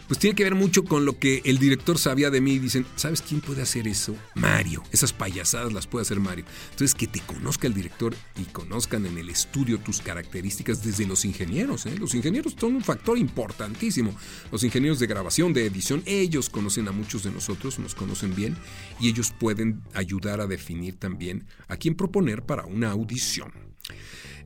pues 0.10 0.18
tiene 0.18 0.36
que 0.36 0.44
ver 0.44 0.56
mucho 0.56 0.84
con 0.86 1.06
lo 1.06 1.20
que 1.20 1.44
el 1.46 1.60
director 1.60 2.00
sabía 2.00 2.32
de 2.32 2.42
mí. 2.42 2.54
Y 2.54 2.60
dicen, 2.60 2.84
¿sabes 2.96 3.22
quién 3.22 3.42
puede 3.42 3.62
hacer 3.62 3.88
eso? 3.88 4.16
Mario. 4.34 4.84
Esas 4.92 5.14
payasadas 5.14 5.72
las 5.72 5.86
puede 5.86 6.02
hacer 6.02 6.20
Mario. 6.20 6.46
Entonces, 6.72 6.96
que 6.96 7.06
te 7.06 7.20
conozca 7.20 7.68
el 7.68 7.76
director 7.76 8.16
y 8.36 8.46
conozcan 8.46 9.06
en 9.06 9.20
el 9.20 9.30
estudio 9.30 9.78
tus 9.78 10.02
características 10.02 10.84
desde 10.84 11.06
los 11.06 11.26
ingenieros. 11.26 11.86
¿eh? 11.86 11.96
Los 11.96 12.16
ingenieros 12.16 12.56
son 12.60 12.78
un 12.78 12.84
factor 12.84 13.20
importantísimo. 13.20 14.16
Los 14.52 14.64
ingenieros 14.64 15.00
de 15.00 15.06
grabación, 15.06 15.54
de 15.54 15.68
edición, 15.68 16.02
ellos 16.08 16.50
conocen 16.50 16.88
a 16.88 16.92
muchos 16.92 17.22
de 17.22 17.32
nosotros, 17.32 17.78
nos 17.78 17.94
conocen 17.94 18.34
bien 18.34 18.58
y 19.00 19.10
ellos 19.10 19.32
pueden 19.40 19.84
ayudar 19.94 20.42
a 20.42 20.48
definir 20.48 20.98
también 20.98 21.46
a 21.68 21.78
quién 21.78 21.94
proponer 21.94 22.42
para 22.42 22.66
una 22.66 22.90
audición. 22.90 23.52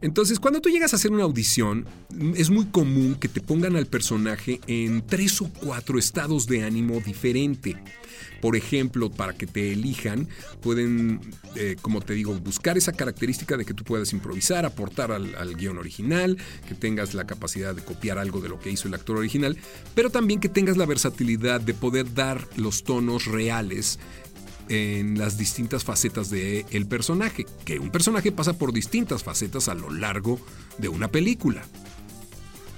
Entonces, 0.03 0.37
cuando 0.37 0.59
tú 0.59 0.67
llegas 0.67 0.91
a 0.91 0.97
hacer 0.97 1.11
una 1.11 1.23
audición, 1.23 1.85
es 2.35 2.49
muy 2.49 2.65
común 2.65 3.15
que 3.15 3.29
te 3.29 3.39
pongan 3.39 3.77
al 3.77 3.85
personaje 3.85 4.59
en 4.67 5.07
tres 5.07 5.41
o 5.41 5.49
cuatro 5.49 5.97
estados 5.97 6.45
de 6.45 6.65
ánimo 6.65 6.99
diferente. 6.99 7.81
Por 8.41 8.57
ejemplo, 8.57 9.09
para 9.09 9.31
que 9.31 9.47
te 9.47 9.71
elijan, 9.71 10.27
pueden, 10.61 11.21
eh, 11.55 11.77
como 11.81 12.01
te 12.01 12.15
digo, 12.15 12.37
buscar 12.37 12.77
esa 12.77 12.91
característica 12.91 13.55
de 13.55 13.63
que 13.63 13.73
tú 13.73 13.85
puedas 13.85 14.11
improvisar, 14.11 14.65
aportar 14.65 15.13
al, 15.13 15.35
al, 15.35 15.55
guion 15.55 15.77
original, 15.77 16.37
que 16.67 16.75
tengas 16.75 17.13
la 17.13 17.25
capacidad 17.25 17.73
de 17.73 17.81
copiar 17.81 18.17
algo 18.17 18.41
de 18.41 18.49
lo 18.49 18.59
que 18.59 18.71
hizo 18.71 18.89
el 18.89 18.95
actor 18.95 19.15
original, 19.15 19.57
pero 19.95 20.09
también 20.09 20.41
que 20.41 20.49
tengas 20.49 20.75
la 20.75 20.85
versatilidad 20.85 21.61
de 21.61 21.73
poder 21.73 22.13
dar 22.13 22.45
los 22.57 22.83
tonos 22.83 23.23
reales 23.23 23.99
en 24.69 25.17
las 25.17 25.37
distintas 25.37 25.83
facetas 25.83 26.29
del 26.29 26.65
el 26.71 26.85
personaje, 26.87 27.45
que 27.65 27.79
un 27.79 27.91
personaje 27.91 28.31
pasa 28.31 28.57
por 28.57 28.73
distintas 28.73 29.23
facetas 29.23 29.67
a 29.67 29.75
lo 29.75 29.89
largo 29.89 30.39
de 30.77 30.89
una 30.89 31.07
película. 31.09 31.63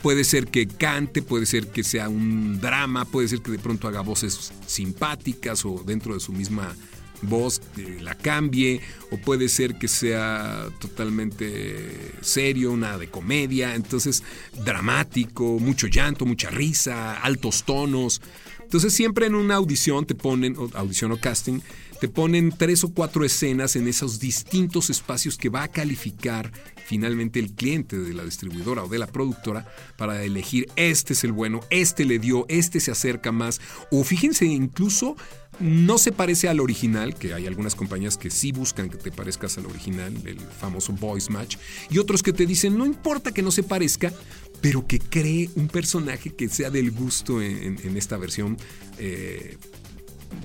Puede 0.02 0.24
ser 0.24 0.48
que 0.48 0.67
cante, 0.67 1.21
puede 1.21 1.45
ser 1.45 1.67
que 1.67 1.84
sea 1.84 2.10
un 2.10 2.60
drama, 2.60 3.06
puede 3.06 3.28
ser 3.28 3.41
que 3.41 3.52
de 3.52 3.60
pronto 3.60 3.88
haga 3.88 4.02
voces 4.02 4.54
simpáticas 4.67 5.65
o 5.65 5.84
dentro 5.86 6.13
de 6.13 6.19
su 6.19 6.32
misma 6.32 6.76
voz 7.21 7.62
la 8.01 8.15
cambie, 8.15 8.82
o 9.12 9.17
puede 9.17 9.49
ser 9.49 9.75
que 9.75 9.88
sea 9.88 10.67
totalmente 10.80 12.12
serio, 12.21 12.71
una 12.71 12.97
de 12.97 13.08
comedia, 13.08 13.75
entonces 13.75 14.23
dramático, 14.63 15.60
mucho 15.60 15.88
llanto, 15.88 16.25
mucha 16.25 16.49
risa, 16.49 17.19
altos 17.21 17.63
tonos. 17.63 18.21
Entonces 18.62 18.93
siempre 18.93 19.28
en 19.28 19.36
una 19.36 19.56
audición 19.56 20.06
te 20.06 20.15
ponen, 20.15 20.56
audición 20.73 21.12
o 21.12 21.17
casting, 21.17 21.60
te 22.06 22.10
ponen 22.10 22.52
tres 22.56 22.84
o 22.84 22.94
cuatro 22.94 23.26
escenas 23.26 23.76
en 23.76 23.88
esos 23.88 24.20
distintos 24.20 24.91
espacios 24.91 25.38
que 25.38 25.50
va 25.50 25.63
a 25.63 25.68
calificar 25.70 26.52
finalmente 26.86 27.39
el 27.39 27.54
cliente 27.54 27.98
de 27.98 28.13
la 28.13 28.24
distribuidora 28.24 28.84
o 28.84 28.88
de 28.88 29.00
la 29.00 29.08
productora 29.08 29.65
para 29.98 30.24
elegir 30.24 30.68
este 30.76 31.13
es 31.13 31.24
el 31.24 31.32
bueno, 31.32 31.62
este 31.72 32.06
le 32.06 32.20
dio, 32.20 32.46
este 32.48 32.80
se 32.80 32.91
acerca 32.91 33.32
más. 33.32 33.60
O 33.89 34.04
fíjense, 34.04 34.46
incluso 34.46 35.15
no 35.60 35.98
se 35.98 36.12
parece 36.12 36.48
al 36.48 36.60
original, 36.60 37.15
que 37.15 37.34
hay 37.34 37.48
algunas 37.48 37.74
compañías 37.74 38.18
que 38.18 38.30
sí 38.30 38.52
buscan 38.52 38.88
que 38.88 38.98
te 38.98 39.12
parezcas 39.12 39.58
al 39.58 39.65
original, 39.65 40.13
el 40.28 40.39
famoso 40.39 40.94
voice 40.94 41.32
match, 41.32 41.58
y 41.89 41.98
otros 41.98 42.22
que 42.22 42.34
te 42.34 42.46
dicen 42.46 42.78
no 42.78 42.86
importa 42.86 43.34
que 43.34 43.41
no 43.41 43.50
se 43.50 43.63
parezca, 43.63 44.13
pero 44.62 44.86
que 44.86 45.00
cree 45.00 45.50
un 45.56 45.70
personaje 45.70 46.36
que 46.36 46.50
sea 46.50 46.70
del 46.70 46.91
gusto 46.91 47.41
en, 47.41 47.98
esta 47.98 48.18
versión. 48.18 48.58
Eh, 49.00 49.58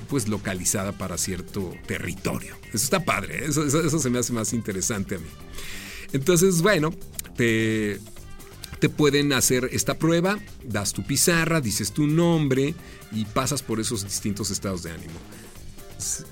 pues 0.08 0.28
localizada 0.28 0.92
para 0.92 1.18
cierto 1.18 1.72
territorio. 1.86 2.56
Eso 2.68 2.84
está 2.84 3.04
padre, 3.04 3.46
eso, 3.46 3.68
se 3.68 4.10
me 4.10 4.18
hace 4.18 4.32
más 4.32 4.52
interesante 4.52 5.16
a 5.16 5.18
mí. 5.18 5.28
Entonces, 6.12 6.62
bueno, 6.62 6.92
te, 7.36 8.00
te 8.78 8.88
pueden 8.88 9.32
hacer 9.32 9.68
esta 9.72 9.94
prueba, 9.94 10.38
das 10.64 10.92
tu 10.92 11.04
pizarra, 11.04 11.60
dices 11.60 11.92
tu 11.92 12.06
nombre 12.06 12.74
y 13.12 13.24
pasas 13.24 13.62
por 13.62 13.80
esos 13.80 14.04
distintos 14.04 14.50
estados 14.50 14.82
de 14.82 14.90
ánimo. 14.90 15.18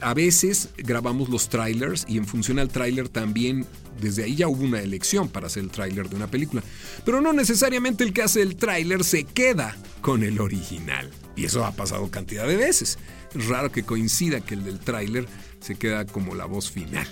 A 0.01 0.15
veces 0.15 0.71
grabamos 0.79 1.29
los 1.29 1.49
trailers 1.49 2.07
y 2.09 2.17
en 2.17 2.27
función 2.27 2.59
al 2.59 2.71
trailer 2.71 3.09
también 3.09 3.67
desde 4.01 4.25
ahí 4.25 4.37
ya 4.37 4.49
hubo 4.49 4.65
una 4.65 4.81
elección 4.81 5.29
para 5.29 5.47
hacer 5.47 5.65
el 5.65 5.71
tráiler 5.71 6.09
de 6.09 6.17
una 6.17 6.31
película. 6.31 6.63
Pero 7.05 7.21
no 7.21 7.33
necesariamente 7.33 8.05
el 8.05 8.13
que 8.13 8.23
hace 8.23 8.43
el 8.43 8.57
tráiler 8.57 9.05
se 9.05 9.25
queda 9.25 9.77
con 10.01 10.23
el 10.23 10.41
original. 10.41 11.11
Y 11.37 11.45
eso 11.45 11.65
ha 11.65 11.73
pasado 11.73 12.11
cantidad 12.11 12.47
de 12.47 12.57
veces. 12.57 12.99
Raro 13.35 13.71
que 13.71 13.83
coincida 13.83 14.41
que 14.41 14.55
el 14.55 14.65
del 14.65 14.79
tráiler 14.79 15.27
se 15.61 15.77
queda 15.77 16.07
como 16.07 16.35
la 16.35 16.47
voz 16.47 16.71
final. 16.71 17.07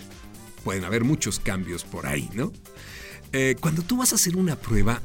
Pueden 0.64 0.84
haber 0.84 1.04
muchos 1.04 1.38
cambios 1.38 1.84
por 1.84 2.06
ahí, 2.06 2.28
¿no? 2.34 2.52
Eh, 3.32 3.56
cuando 3.60 3.82
tú 3.82 3.98
vas 3.98 4.12
a 4.12 4.16
hacer 4.16 4.36
una 4.36 4.56
prueba 4.56 5.02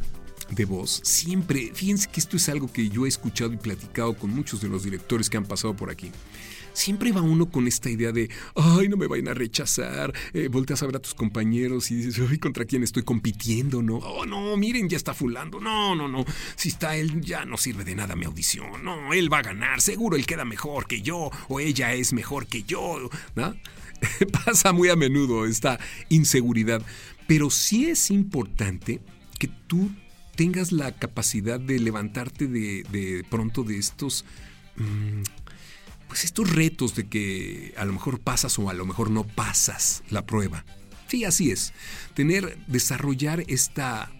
de 0.49 0.65
voz, 0.65 1.01
siempre, 1.03 1.71
fíjense 1.73 2.09
que 2.11 2.19
esto 2.19 2.37
es 2.37 2.49
algo 2.49 2.71
que 2.71 2.89
yo 2.89 3.05
he 3.05 3.09
escuchado 3.09 3.53
y 3.53 3.57
platicado 3.57 4.13
con 4.13 4.31
muchos 4.31 4.61
de 4.61 4.69
los 4.69 4.83
directores 4.83 5.29
que 5.29 5.37
han 5.37 5.45
pasado 5.45 5.75
por 5.75 5.89
aquí. 5.89 6.11
Siempre 6.73 7.11
va 7.11 7.21
uno 7.21 7.49
con 7.49 7.67
esta 7.67 7.89
idea 7.89 8.11
de, 8.11 8.29
ay, 8.55 8.87
no 8.87 8.97
me 8.97 9.07
vayan 9.07 9.29
a 9.29 9.33
rechazar. 9.33 10.13
Eh, 10.33 10.47
volteas 10.47 10.81
a 10.83 10.85
ver 10.85 10.97
a 10.97 10.99
tus 10.99 11.13
compañeros 11.13 11.91
y 11.91 11.95
dices, 11.95 12.21
ay, 12.29 12.37
¿contra 12.37 12.65
quién 12.65 12.83
estoy 12.83 13.03
compitiendo? 13.03 13.81
No, 13.81 13.97
oh, 13.97 14.25
no, 14.25 14.55
miren, 14.57 14.89
ya 14.89 14.97
está 14.97 15.13
fulando. 15.13 15.59
No, 15.59 15.95
no, 15.95 16.07
no. 16.07 16.25
Si 16.55 16.69
está 16.69 16.95
él, 16.95 17.21
ya 17.21 17.45
no 17.45 17.57
sirve 17.57 17.83
de 17.83 17.95
nada 17.95 18.15
mi 18.15 18.25
audición. 18.25 18.83
No, 18.83 19.13
él 19.13 19.31
va 19.31 19.39
a 19.39 19.43
ganar. 19.43 19.81
Seguro 19.81 20.15
él 20.15 20.25
queda 20.25 20.45
mejor 20.45 20.87
que 20.87 21.01
yo 21.01 21.29
o 21.47 21.59
ella 21.59 21.93
es 21.93 22.13
mejor 22.13 22.47
que 22.47 22.63
yo. 22.63 23.09
Pasa 24.45 24.73
muy 24.73 24.89
a 24.89 24.95
menudo 24.95 25.45
esta 25.45 25.79
inseguridad. 26.09 26.81
Pero 27.27 27.49
sí 27.49 27.89
es 27.89 28.11
importante 28.11 29.01
que 29.39 29.47
tú 29.67 29.89
tengas 30.35 30.71
la 30.71 30.91
capacidad 30.91 31.59
de 31.59 31.79
levantarte 31.79 32.47
de, 32.47 33.25
pronto 33.29 33.63
de 33.63 33.77
estos... 33.77 34.25
Pues 36.11 36.25
estos 36.25 36.49
retos 36.49 36.93
de 36.93 37.07
que 37.07 37.73
a 37.77 37.85
lo 37.85 37.93
mejor 37.93 38.19
pasas 38.19 38.59
o 38.59 38.69
a 38.69 38.73
lo 38.73 38.85
mejor 38.85 39.09
no 39.09 39.23
pasas 39.23 40.03
la 40.09 40.25
prueba. 40.25 40.65
Sí, 41.07 41.23
así 41.23 41.51
es. 41.51 41.71
Tener, 42.15 42.57
desarrollar 42.67 43.45
esta 43.47 44.11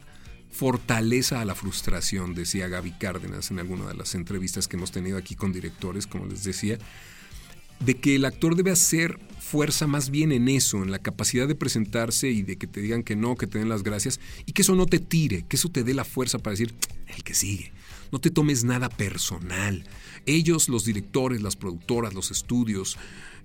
fortaleza 0.54 1.42
a 1.42 1.46
la 1.46 1.54
frustración, 1.54 2.34
decía 2.34 2.70
Gaby 2.70 2.92
Cárdenas 2.92 3.52
en 3.52 3.60
alguna 3.60 3.90
de 3.90 3.96
las 3.96 4.16
entrevistas 4.16 4.70
que 4.70 4.78
hemos 4.78 4.94
tenido 4.94 5.18
aquí 5.18 5.36
con 5.36 5.52
directores, 5.52 6.08
como 6.08 6.28
les 6.28 6.46
decía, 6.46 6.78
de 7.82 7.96
que 7.96 8.16
el 8.16 8.24
actor 8.24 8.56
debe 8.56 8.72
hacer 8.72 9.20
fuerza 9.52 9.86
más 9.86 10.10
bien 10.10 10.32
en 10.32 10.48
eso, 10.48 10.82
en 10.82 10.92
la 10.92 11.00
capacidad 11.00 11.46
de 11.46 11.56
presentarse 11.56 12.30
y 12.30 12.42
de 12.42 12.56
que 12.56 12.68
te 12.68 12.80
digan 12.80 13.04
que 13.04 13.18
no, 13.18 13.36
que 13.36 13.48
te 13.48 13.60
den 13.60 13.68
las 13.68 13.84
gracias 13.84 14.22
y 14.46 14.54
que 14.54 14.62
eso 14.62 14.76
no 14.76 14.86
te 14.86 15.00
tire, 15.00 15.44
que 15.50 15.58
eso 15.58 15.68
te 15.68 15.84
dé 15.84 15.94
la 15.94 16.06
fuerza 16.06 16.40
para 16.40 16.52
decir, 16.52 16.74
el 17.08 17.22
que 17.26 17.34
sigue. 17.34 17.74
No 18.14 18.20
te 18.20 18.30
tomes 18.30 18.64
nada 18.64 18.88
personal. 18.88 19.84
Ellos, 20.26 20.70
los 20.70 20.86
directores, 20.86 21.42
las 21.42 21.58
productoras, 21.58 22.14
los 22.14 22.32
estudios, 22.32 22.98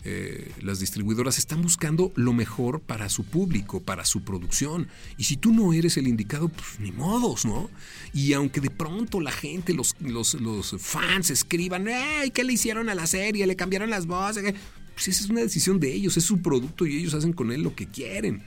eh, 0.04 0.52
las 0.60 0.78
distribuidoras, 0.78 1.38
están 1.38 1.60
buscando 1.60 2.12
lo 2.14 2.32
mejor 2.32 2.80
para 2.80 3.08
su 3.08 3.24
público, 3.24 3.80
para 3.80 4.04
su 4.04 4.22
producción. 4.22 4.86
Y 5.18 5.24
si 5.24 5.36
tú 5.36 5.52
no 5.52 5.72
eres 5.72 5.96
el 5.96 6.06
indicado, 6.06 6.48
pues 6.48 6.78
ni 6.78 6.92
modos, 6.92 7.44
¿no? 7.44 7.68
Y 8.14 8.32
aunque 8.32 8.60
de 8.60 8.70
pronto 8.70 9.20
la 9.20 9.32
gente, 9.32 9.74
los, 9.74 9.96
los, 10.00 10.76
fans 10.78 11.30
escriban, 11.30 11.88
¡ay, 11.88 12.30
qué 12.30 12.44
le 12.44 12.52
hicieron 12.52 12.88
a 12.88 12.94
la 12.94 13.08
serie! 13.08 13.44
Le 13.44 13.56
cambiaron 13.56 13.90
las 13.90 14.06
voces. 14.06 14.54
Pues 14.96 15.08
esa 15.08 15.24
es 15.24 15.30
una 15.30 15.42
decisión 15.42 15.78
de 15.78 15.92
ellos, 15.92 16.16
es 16.16 16.24
su 16.24 16.40
producto 16.40 16.86
y 16.86 16.96
ellos 16.96 17.12
hacen 17.12 17.34
con 17.34 17.52
él 17.52 17.60
lo 17.60 17.74
que 17.74 17.86
quieren. 17.86 18.42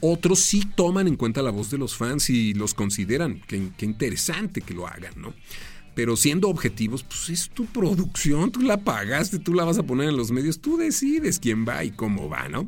Otros 0.00 0.40
sí 0.40 0.62
toman 0.76 1.08
en 1.08 1.16
cuenta 1.16 1.40
la 1.40 1.50
voz 1.50 1.70
de 1.70 1.78
los 1.78 1.96
fans 1.96 2.28
y 2.28 2.52
los 2.52 2.74
consideran. 2.74 3.40
Qué, 3.48 3.70
interesante 3.80 4.60
que 4.60 4.74
lo 4.74 4.86
hagan, 4.86 5.14
¿no? 5.16 5.32
Pero 5.94 6.14
siendo 6.14 6.50
objetivos, 6.50 7.04
pues 7.04 7.30
es 7.30 7.48
tu 7.48 7.64
producción, 7.64 8.52
tú 8.52 8.60
la 8.60 8.84
pagaste, 8.84 9.38
tú 9.38 9.54
la 9.54 9.64
vas 9.64 9.78
a 9.78 9.82
poner 9.82 10.10
en 10.10 10.18
los 10.18 10.30
medios, 10.30 10.60
tú 10.60 10.76
decides 10.76 11.38
quién 11.38 11.66
va 11.66 11.82
y 11.82 11.90
cómo 11.90 12.28
va, 12.28 12.50
¿no? 12.50 12.66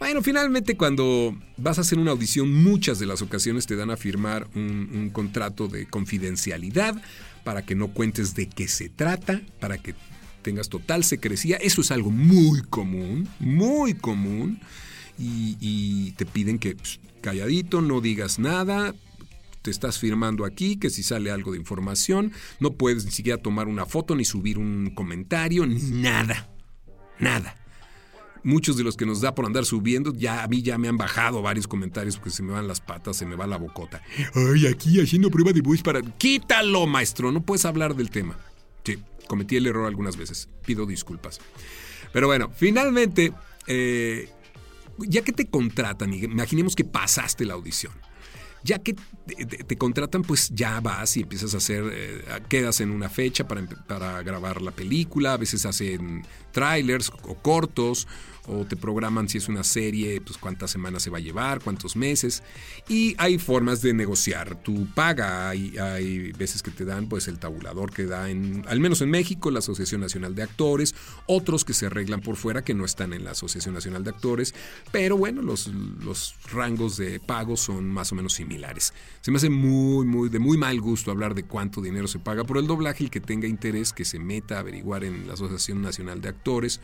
Bueno, 0.00 0.20
finalmente 0.20 0.76
cuando 0.76 1.38
vas 1.56 1.78
a 1.78 1.82
hacer 1.82 2.00
una 2.00 2.10
audición, 2.10 2.52
muchas 2.52 2.98
de 2.98 3.06
las 3.06 3.22
ocasiones 3.22 3.64
te 3.66 3.76
dan 3.76 3.92
a 3.92 3.96
firmar 3.96 4.48
un, 4.56 4.90
un, 4.92 5.10
contrato 5.10 5.68
de 5.68 5.86
confidencialidad 5.86 7.00
para 7.44 7.64
que 7.64 7.76
no 7.76 7.94
cuentes 7.94 8.34
de 8.34 8.48
qué 8.48 8.66
se 8.66 8.88
trata, 8.88 9.40
para 9.60 9.78
que 9.78 9.94
tengas 10.44 10.68
total 10.68 11.02
secrecía. 11.02 11.56
Eso 11.56 11.80
es 11.80 11.90
algo 11.90 12.10
muy 12.12 12.62
común, 12.62 13.28
muy 13.40 13.94
común 13.94 14.60
y, 15.18 16.12
te 16.12 16.26
piden 16.26 16.60
que 16.60 16.76
pues, 16.76 17.00
calladito, 17.20 17.80
no 17.80 18.00
digas 18.00 18.38
nada, 18.38 18.94
te 19.62 19.70
estás 19.70 19.98
firmando 19.98 20.44
aquí, 20.44 20.76
que 20.76 20.90
si 20.90 21.02
sale 21.02 21.30
algo 21.32 21.52
de 21.52 21.58
información, 21.58 22.32
no 22.60 22.74
puedes 22.74 23.04
ni 23.04 23.10
siquiera 23.10 23.42
tomar 23.42 23.66
una 23.66 23.86
foto, 23.86 24.14
ni 24.14 24.24
subir 24.24 24.58
un 24.58 24.92
comentario, 24.94 25.66
ni 25.66 25.80
nada. 25.80 26.50
Nada. 27.18 27.56
Muchos 28.42 28.76
de 28.76 28.84
los 28.84 28.96
que 28.96 29.06
nos 29.06 29.22
da 29.22 29.34
por 29.34 29.46
andar 29.46 29.64
subiendo, 29.64 30.12
ya 30.12 30.42
a 30.42 30.48
mí 30.48 30.60
ya 30.60 30.76
me 30.76 30.88
han 30.88 30.98
bajado 30.98 31.40
varios 31.40 31.66
comentarios 31.66 32.16
porque 32.18 32.30
se 32.30 32.42
me 32.42 32.52
van 32.52 32.68
las 32.68 32.82
patas, 32.82 33.16
se 33.16 33.24
me 33.24 33.36
va 33.36 33.46
la 33.46 33.56
bocota. 33.56 34.02
Ay, 34.34 34.66
aquí 34.66 35.00
haciendo 35.00 35.30
prueba 35.30 35.52
de 35.52 35.62
voz 35.62 35.80
para. 35.80 36.02
¡Quítalo, 36.02 36.86
maestro! 36.86 37.32
No 37.32 37.40
puedes 37.40 37.64
hablar 37.64 37.96
del 37.96 38.10
tema. 38.10 38.36
Sí, 38.84 38.98
cometí 39.28 39.56
el 39.56 39.66
error 39.66 39.86
algunas 39.86 40.16
veces. 40.16 40.48
Pido 40.64 40.86
disculpas. 40.86 41.40
Pero 42.12 42.26
bueno, 42.26 42.50
finalmente, 42.54 43.32
eh, 43.66 44.28
ya 44.98 45.22
que 45.22 45.32
te 45.32 45.46
contratan, 45.46 46.12
imaginemos 46.12 46.76
que 46.76 46.84
pasaste 46.84 47.44
la 47.44 47.54
audición. 47.54 47.92
Ya 48.62 48.78
que 48.78 48.94
te, 49.66 49.76
contratan, 49.76 50.22
pues 50.22 50.48
ya 50.48 50.80
vas 50.80 51.18
y 51.18 51.20
empiezas 51.20 51.52
a 51.52 51.58
hacer, 51.58 51.84
eh, 51.92 52.24
quedas 52.48 52.80
en 52.80 52.90
una 52.90 53.10
fecha 53.10 53.46
para, 53.46 53.66
para 53.86 54.22
grabar 54.22 54.62
la 54.62 54.70
película, 54.70 55.34
a 55.34 55.36
veces 55.36 55.66
hacen 55.66 56.22
trailers 56.50 57.10
o 57.24 57.34
cortos 57.34 58.08
o 58.46 58.64
te 58.64 58.76
programan 58.76 59.28
si 59.28 59.38
es 59.38 59.48
una 59.48 59.64
serie, 59.64 60.20
pues 60.20 60.38
cuántas 60.38 60.70
semanas 60.70 61.02
se 61.02 61.10
va 61.10 61.18
a 61.18 61.20
llevar, 61.20 61.60
cuántos 61.60 61.96
meses. 61.96 62.42
Y 62.88 63.14
hay 63.18 63.38
formas 63.38 63.80
de 63.80 63.94
negociar 63.94 64.62
tu 64.62 64.86
paga. 64.94 65.48
Hay, 65.48 66.32
veces 66.38 66.62
que 66.62 66.70
te 66.70 66.84
dan 66.84 67.08
pues 67.08 67.28
el 67.28 67.38
tabulador 67.38 67.92
que 67.92 68.04
da 68.04 68.30
en, 68.30 68.64
al 68.68 68.80
menos 68.80 69.00
en 69.00 69.10
México, 69.10 69.50
la 69.50 69.60
Asociación 69.60 70.00
Nacional 70.00 70.34
de 70.34 70.42
Actores, 70.42 70.94
otros 71.26 71.64
que 71.64 71.72
se 71.72 71.86
arreglan 71.86 72.20
por 72.20 72.36
fuera 72.36 72.62
que 72.62 72.74
no 72.74 72.84
están 72.84 73.12
en 73.12 73.24
la 73.24 73.32
Asociación 73.32 73.74
Nacional 73.74 74.04
de 74.04 74.10
Actores, 74.10 74.54
pero 74.92 75.16
bueno, 75.16 75.42
los, 75.42 75.68
los 75.68 76.34
rangos 76.52 76.96
de 76.96 77.20
pago 77.20 77.56
son 77.56 77.88
más 77.88 78.12
o 78.12 78.14
menos 78.14 78.34
similares. 78.34 78.92
Se 79.20 79.30
me 79.30 79.38
hace 79.38 79.50
muy, 79.50 80.06
muy, 80.06 80.28
de 80.28 80.38
muy 80.38 80.58
mal 80.58 80.80
gusto 80.80 81.10
hablar 81.10 81.34
de 81.34 81.44
cuánto 81.44 81.80
dinero 81.80 82.06
se 82.08 82.18
paga 82.18 82.44
por 82.44 82.58
el 82.58 82.66
doblaje, 82.66 83.04
el 83.04 83.10
que 83.10 83.20
tenga 83.20 83.48
interés 83.48 83.92
que 83.92 84.04
se 84.04 84.18
meta 84.18 84.56
a 84.56 84.60
averiguar 84.60 85.04
en 85.04 85.26
la 85.26 85.34
Asociación 85.34 85.82
Nacional 85.82 86.20
de 86.20 86.28
Actores 86.28 86.80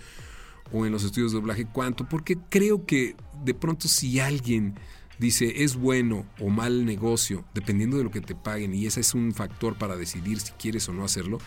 o 0.73 0.87
en 0.87 0.93
los 0.93 1.05
estudios 1.05 1.33
de 1.33 1.39
doblaje 1.39 1.67
cuánto, 1.67 2.09
porque 2.09 2.39
creo 2.49 2.87
que 2.87 3.17
de 3.45 3.55
pronto 3.55 3.89
si 3.89 4.21
alguien 4.21 4.75
dice 5.19 5.65
es 5.65 5.77
bueno 5.77 6.27
o 6.39 6.49
mal 6.49 6.85
negocio, 6.85 7.45
dependiendo 7.55 7.99
de 7.99 8.05
lo 8.05 8.11
que 8.11 8.21
te 8.21 8.35
paguen, 8.35 8.75
y 8.75 8.87
ese 8.87 9.01
es 9.01 9.15
un 9.15 9.33
factor 9.33 9.77
para 9.77 9.97
decidir 9.97 10.41
si 10.41 10.53
quieres 10.53 10.89
o 10.89 10.93
no 10.93 11.05
hacerlo, 11.05 11.39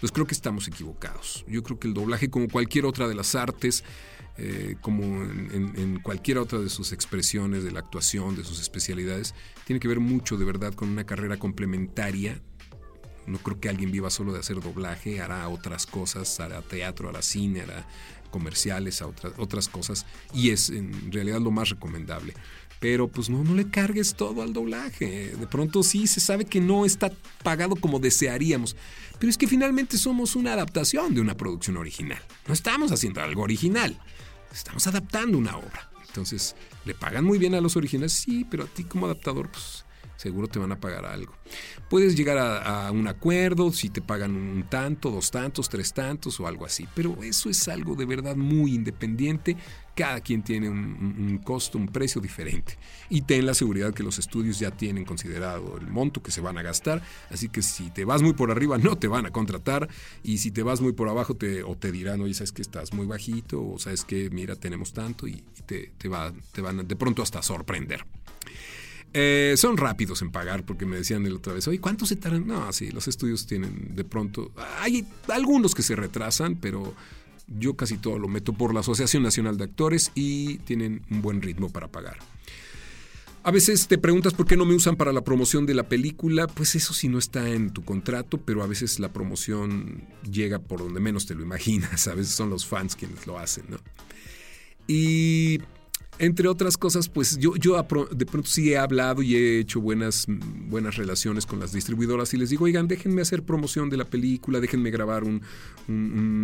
pues 0.00 0.12
creo 0.12 0.26
que 0.26 0.34
estamos 0.34 0.68
equivocados. 0.68 1.44
Yo 1.48 1.62
creo 1.62 1.78
que 1.78 1.88
el 1.88 1.94
doblaje, 1.94 2.30
como 2.30 2.48
cualquier 2.48 2.84
otra 2.84 3.08
de 3.08 3.14
las 3.14 3.34
artes, 3.34 3.82
eh, 4.38 4.76
como 4.82 5.02
en, 5.02 5.72
en, 5.76 6.00
cualquier 6.00 6.38
otra 6.38 6.58
de 6.58 6.68
sus 6.68 6.92
expresiones, 6.92 7.64
de 7.64 7.72
la 7.72 7.80
actuación, 7.80 8.36
de 8.36 8.44
sus 8.44 8.60
especialidades, 8.60 9.34
tiene 9.64 9.80
que 9.80 9.88
ver 9.88 10.00
mucho 10.00 10.36
de 10.36 10.44
verdad 10.44 10.74
con 10.74 10.90
una 10.90 11.04
carrera 11.04 11.38
complementaria. 11.38 12.42
No 13.26 13.38
creo 13.38 13.58
que 13.58 13.68
alguien 13.70 13.90
viva 13.90 14.10
solo 14.10 14.32
de 14.32 14.40
hacer 14.40 14.60
doblaje, 14.60 15.20
hará 15.20 15.48
otras 15.48 15.86
cosas, 15.86 16.38
hará 16.38 16.60
teatro, 16.60 17.08
hará 17.08 17.22
cine, 17.22 17.62
hará 17.62 17.88
comerciales, 18.26 19.02
a 19.02 19.06
otras, 19.06 19.32
otras 19.38 19.68
cosas, 19.68 20.06
y 20.34 20.50
es 20.50 20.70
en 20.70 21.12
realidad 21.12 21.40
lo 21.40 21.50
más 21.50 21.70
recomendable. 21.70 22.34
Pero 22.78 23.08
pues 23.08 23.30
no, 23.30 23.42
no 23.42 23.54
le 23.54 23.70
cargues 23.70 24.14
todo 24.14 24.42
al 24.42 24.52
doblaje. 24.52 25.34
De 25.34 25.46
pronto 25.46 25.82
sí 25.82 26.06
se 26.06 26.20
sabe 26.20 26.44
que 26.44 26.60
no 26.60 26.84
está 26.84 27.10
pagado 27.42 27.74
como 27.76 27.98
desearíamos. 27.98 28.76
Pero 29.18 29.30
es 29.30 29.38
que 29.38 29.46
finalmente 29.46 29.96
somos 29.96 30.36
una 30.36 30.52
adaptación 30.52 31.14
de 31.14 31.22
una 31.22 31.36
producción 31.36 31.78
original. 31.78 32.20
No 32.46 32.52
estamos 32.52 32.92
haciendo 32.92 33.22
algo 33.22 33.42
original. 33.42 33.98
Estamos 34.52 34.86
adaptando 34.86 35.38
una 35.38 35.56
obra. 35.56 35.90
Entonces, 36.06 36.54
¿le 36.84 36.94
pagan 36.94 37.24
muy 37.24 37.38
bien 37.38 37.54
a 37.54 37.62
los 37.62 37.76
originales? 37.76 38.12
Sí, 38.12 38.46
pero 38.50 38.64
a 38.64 38.66
ti 38.66 38.84
como 38.84 39.06
adaptador, 39.06 39.50
pues 39.50 39.85
seguro 40.16 40.48
te 40.48 40.58
van 40.58 40.72
a 40.72 40.80
pagar 40.80 41.06
algo. 41.06 41.34
Puedes 41.88 42.16
llegar 42.16 42.38
a, 42.38 42.90
un 42.90 43.06
acuerdo 43.06 43.72
si 43.72 43.90
te 43.90 44.00
pagan 44.00 44.34
un 44.34 44.64
tanto, 44.68 45.10
dos 45.10 45.30
tantos, 45.30 45.68
tres 45.68 45.92
tantos 45.92 46.40
o 46.40 46.46
algo 46.46 46.64
así, 46.64 46.88
pero 46.94 47.22
eso 47.22 47.48
es 47.48 47.68
algo 47.68 47.94
de 47.94 48.04
verdad 48.04 48.36
muy 48.36 48.74
independiente. 48.74 49.56
Cada 49.94 50.20
quien 50.20 50.42
tiene 50.42 50.68
un, 50.68 51.40
costo, 51.42 51.78
un 51.78 51.88
precio 51.88 52.20
diferente. 52.20 52.76
Y 53.08 53.22
ten 53.22 53.46
la 53.46 53.54
seguridad 53.54 53.94
que 53.94 54.02
los 54.02 54.18
estudios 54.18 54.58
ya 54.58 54.70
tienen 54.70 55.06
considerado 55.06 55.78
el 55.78 55.86
monto 55.86 56.22
que 56.22 56.30
se 56.30 56.42
van 56.42 56.58
a 56.58 56.62
gastar, 56.62 57.02
así 57.30 57.48
que 57.48 57.62
si 57.62 57.90
te 57.90 58.04
vas 58.04 58.20
muy 58.20 58.34
por 58.34 58.50
arriba 58.50 58.76
no 58.76 58.98
te 58.98 59.08
van 59.08 59.24
a 59.24 59.30
contratar 59.30 59.88
y 60.22 60.38
si 60.38 60.50
te 60.50 60.62
vas 60.62 60.82
muy 60.82 60.92
por 60.92 61.08
abajo 61.08 61.34
te, 61.34 61.62
o 61.62 61.76
te 61.76 61.92
dirán, 61.92 62.20
oye, 62.20 62.34
sabes 62.34 62.52
que 62.52 62.60
estás 62.60 62.92
muy 62.92 63.06
bajito 63.06 63.66
o 63.66 63.78
sabes 63.78 64.04
que 64.04 64.28
mira, 64.28 64.56
tenemos 64.56 64.92
tanto 64.92 65.26
y, 65.26 65.42
te, 65.64 65.92
te, 65.96 66.08
va, 66.08 66.32
te 66.52 66.60
van 66.60 66.86
de 66.86 66.96
pronto 66.96 67.22
hasta 67.22 67.42
sorprender. 67.42 68.04
Eh, 69.18 69.54
son 69.56 69.78
rápidos 69.78 70.20
en 70.20 70.30
pagar 70.30 70.66
porque 70.66 70.84
me 70.84 70.96
decían 70.96 71.26
la 71.26 71.34
otra 71.34 71.54
vez, 71.54 71.66
oye, 71.68 71.80
¿cuánto 71.80 72.04
se 72.04 72.16
tardan? 72.16 72.46
No, 72.46 72.70
sí, 72.70 72.90
los 72.90 73.08
estudios 73.08 73.46
tienen 73.46 73.94
de 73.96 74.04
pronto, 74.04 74.52
hay 74.78 75.06
algunos 75.28 75.74
que 75.74 75.80
se 75.80 75.96
retrasan, 75.96 76.56
pero 76.56 76.94
yo 77.46 77.74
casi 77.76 77.96
todo 77.96 78.18
lo 78.18 78.28
meto 78.28 78.52
por 78.52 78.74
la 78.74 78.80
Asociación 78.80 79.22
Nacional 79.22 79.56
de 79.56 79.64
Actores 79.64 80.12
y 80.14 80.58
tienen 80.58 81.00
un 81.10 81.22
buen 81.22 81.40
ritmo 81.40 81.70
para 81.70 81.88
pagar. 81.88 82.18
A 83.42 83.50
veces 83.50 83.88
te 83.88 83.96
preguntas 83.96 84.34
por 84.34 84.44
qué 84.44 84.54
no 84.54 84.66
me 84.66 84.74
usan 84.74 84.96
para 84.96 85.14
la 85.14 85.24
promoción 85.24 85.64
de 85.64 85.72
la 85.72 85.88
película, 85.88 86.46
pues 86.46 86.74
eso 86.74 86.92
sí 86.92 87.08
no 87.08 87.16
está 87.16 87.48
en 87.48 87.70
tu 87.70 87.86
contrato, 87.86 88.36
pero 88.36 88.62
a 88.62 88.66
veces 88.66 89.00
la 89.00 89.14
promoción 89.14 90.02
llega 90.30 90.58
por 90.58 90.80
donde 90.80 91.00
menos 91.00 91.24
te 91.24 91.34
lo 91.34 91.42
imaginas, 91.42 92.06
a 92.06 92.14
veces 92.14 92.34
son 92.34 92.50
los 92.50 92.66
fans 92.66 92.96
quienes 92.96 93.26
lo 93.26 93.38
hacen, 93.38 93.64
¿no? 93.70 93.78
Y 94.86 95.62
entre 96.18 96.48
otras 96.48 96.76
cosas, 96.76 97.08
pues 97.08 97.38
yo, 97.38 97.56
yo 97.56 97.76
de 98.10 98.26
pronto 98.26 98.48
sí 98.48 98.72
he 98.72 98.78
hablado 98.78 99.22
y 99.22 99.36
he 99.36 99.60
hecho 99.60 99.80
buenas, 99.80 100.26
buenas 100.28 100.96
relaciones 100.96 101.44
con 101.46 101.60
las 101.60 101.72
distribuidoras 101.72 102.32
y 102.32 102.38
les 102.38 102.50
digo, 102.50 102.64
oigan, 102.64 102.88
déjenme 102.88 103.22
hacer 103.22 103.42
promoción 103.42 103.90
de 103.90 103.96
la 103.96 104.04
película, 104.04 104.60
déjenme 104.60 104.90
grabar 104.90 105.24
un, 105.24 105.42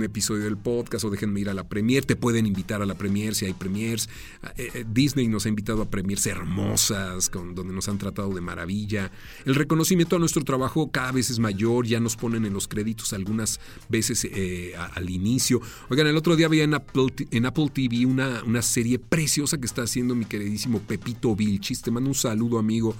episodio 0.04 0.44
del 0.44 0.56
podcast 0.56 1.04
o 1.04 1.10
déjenme 1.10 1.40
ir 1.40 1.48
a 1.48 1.54
la 1.54 1.68
premier, 1.68 2.04
te 2.04 2.14
pueden 2.14 2.46
invitar 2.46 2.80
a 2.80 2.86
la 2.86 2.94
premier 2.94 3.34
si 3.34 3.44
hay 3.44 3.52
premiers. 3.52 4.08
Eh, 4.56 4.70
eh, 4.74 4.84
Disney 4.88 5.26
nos 5.26 5.46
ha 5.46 5.48
invitado 5.48 5.82
a 5.82 5.90
premiers 5.90 6.26
hermosas, 6.26 7.28
con, 7.28 7.54
donde 7.54 7.74
nos 7.74 7.88
han 7.88 7.98
tratado 7.98 8.32
de 8.34 8.40
maravilla. 8.40 9.10
El 9.44 9.56
reconocimiento 9.56 10.14
a 10.14 10.18
nuestro 10.20 10.44
trabajo 10.44 10.92
cada 10.92 11.10
vez 11.10 11.28
es 11.30 11.40
mayor, 11.40 11.86
ya 11.86 11.98
nos 11.98 12.16
ponen 12.16 12.44
en 12.44 12.52
los 12.52 12.68
créditos 12.68 13.12
algunas 13.12 13.58
veces 13.88 14.24
eh, 14.30 14.74
al 14.76 15.10
inicio. 15.10 15.60
Oigan, 15.88 16.06
el 16.06 16.16
otro 16.16 16.36
día 16.36 16.46
veía 16.46 16.64
en 16.64 16.74
Apple, 16.74 17.12
en 17.32 17.46
Apple 17.46 17.70
TV 17.72 18.06
una, 18.06 18.44
una 18.44 18.62
serie 18.62 19.00
preciosa 19.00 19.58
que 19.62 19.66
está 19.66 19.82
haciendo 19.82 20.14
mi 20.14 20.26
queridísimo 20.26 20.80
Pepito 20.80 21.34
Vilchis. 21.34 21.80
Te 21.80 21.90
mando 21.90 22.10
un 22.10 22.14
saludo, 22.14 22.58
amigo. 22.58 22.94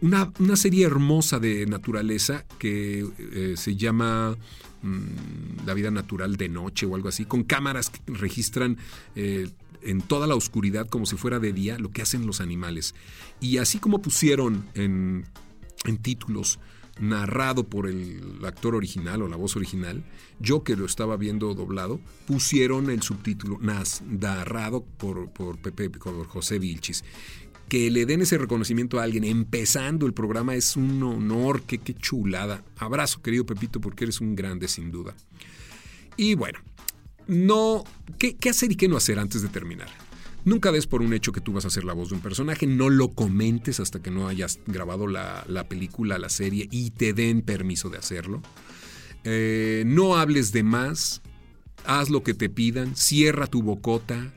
Una, 0.00 0.56
serie 0.56 0.86
hermosa 0.86 1.38
de 1.38 1.66
naturaleza 1.66 2.44
que 2.58 3.06
eh, 3.18 3.54
se 3.56 3.76
llama 3.76 4.36
mm, 4.82 5.66
La 5.66 5.74
vida 5.74 5.90
natural 5.90 6.36
de 6.36 6.48
noche 6.48 6.86
o 6.86 6.96
algo 6.96 7.08
así, 7.08 7.26
con 7.26 7.44
cámaras 7.44 7.90
que 7.90 8.00
registran 8.06 8.78
eh, 9.14 9.48
en 9.82 10.00
toda 10.00 10.26
la 10.26 10.34
oscuridad 10.34 10.88
como 10.88 11.04
si 11.04 11.16
fuera 11.16 11.38
de 11.38 11.52
día 11.52 11.78
lo 11.78 11.90
que 11.90 12.02
hacen 12.02 12.26
los 12.26 12.40
animales. 12.40 12.94
Y 13.40 13.58
así 13.58 13.78
como 13.78 14.00
pusieron 14.00 14.64
en, 14.74 15.26
en 15.84 15.98
títulos 15.98 16.58
narrado 17.00 17.68
por 17.68 17.88
el 17.88 18.38
actor 18.44 18.74
original 18.74 19.22
o 19.22 19.28
la 19.28 19.36
voz 19.36 19.56
original, 19.56 20.04
yo 20.38 20.62
que 20.62 20.76
lo 20.76 20.84
estaba 20.84 21.16
viendo 21.16 21.54
doblado, 21.54 22.00
pusieron 22.26 22.90
el 22.90 23.02
subtítulo 23.02 23.58
narrado 23.60 24.84
por, 24.84 25.30
por, 25.30 25.58
Pepe, 25.58 25.90
por 25.90 26.26
José 26.26 26.58
Vilchis. 26.58 27.04
Que 27.68 27.90
le 27.90 28.04
den 28.04 28.22
ese 28.22 28.36
reconocimiento 28.36 28.98
a 28.98 29.04
alguien 29.04 29.24
empezando 29.24 30.06
el 30.06 30.12
programa 30.12 30.56
es 30.56 30.76
un 30.76 31.02
honor, 31.02 31.62
qué, 31.62 31.78
qué 31.78 31.94
chulada. 31.94 32.64
Abrazo, 32.76 33.22
querido 33.22 33.46
Pepito, 33.46 33.80
porque 33.80 34.04
eres 34.04 34.20
un 34.20 34.34
grande 34.34 34.66
sin 34.68 34.90
duda. 34.90 35.14
Y 36.16 36.34
bueno, 36.34 36.58
no, 37.28 37.84
¿qué, 38.18 38.36
qué 38.36 38.50
hacer 38.50 38.72
y 38.72 38.76
qué 38.76 38.88
no 38.88 38.96
hacer 38.96 39.20
antes 39.20 39.40
de 39.42 39.48
terminar? 39.48 39.88
Nunca 40.44 40.72
des 40.72 40.86
por 40.86 41.02
un 41.02 41.12
hecho 41.12 41.32
que 41.32 41.40
tú 41.40 41.52
vas 41.52 41.64
a 41.66 41.70
ser 41.70 41.84
la 41.84 41.92
voz 41.92 42.08
de 42.08 42.14
un 42.14 42.22
personaje, 42.22 42.66
no 42.66 42.88
lo 42.88 43.08
comentes 43.08 43.78
hasta 43.80 44.00
que 44.00 44.10
no 44.10 44.26
hayas 44.26 44.60
grabado 44.66 45.06
la, 45.06 45.66
película, 45.68 46.18
la 46.18 46.30
serie 46.30 46.68
y 46.70 46.90
te 46.90 47.12
den 47.12 47.42
permiso 47.42 47.90
de 47.90 47.98
hacerlo. 47.98 48.42
Eh, 49.24 49.82
no 49.86 50.16
hables 50.16 50.52
de 50.52 50.62
más, 50.62 51.20
haz 51.84 52.08
lo 52.08 52.22
que 52.22 52.32
te 52.32 52.48
pidan, 52.48 52.96
cierra 52.96 53.46
tu 53.46 53.62
bocota, 53.62 54.32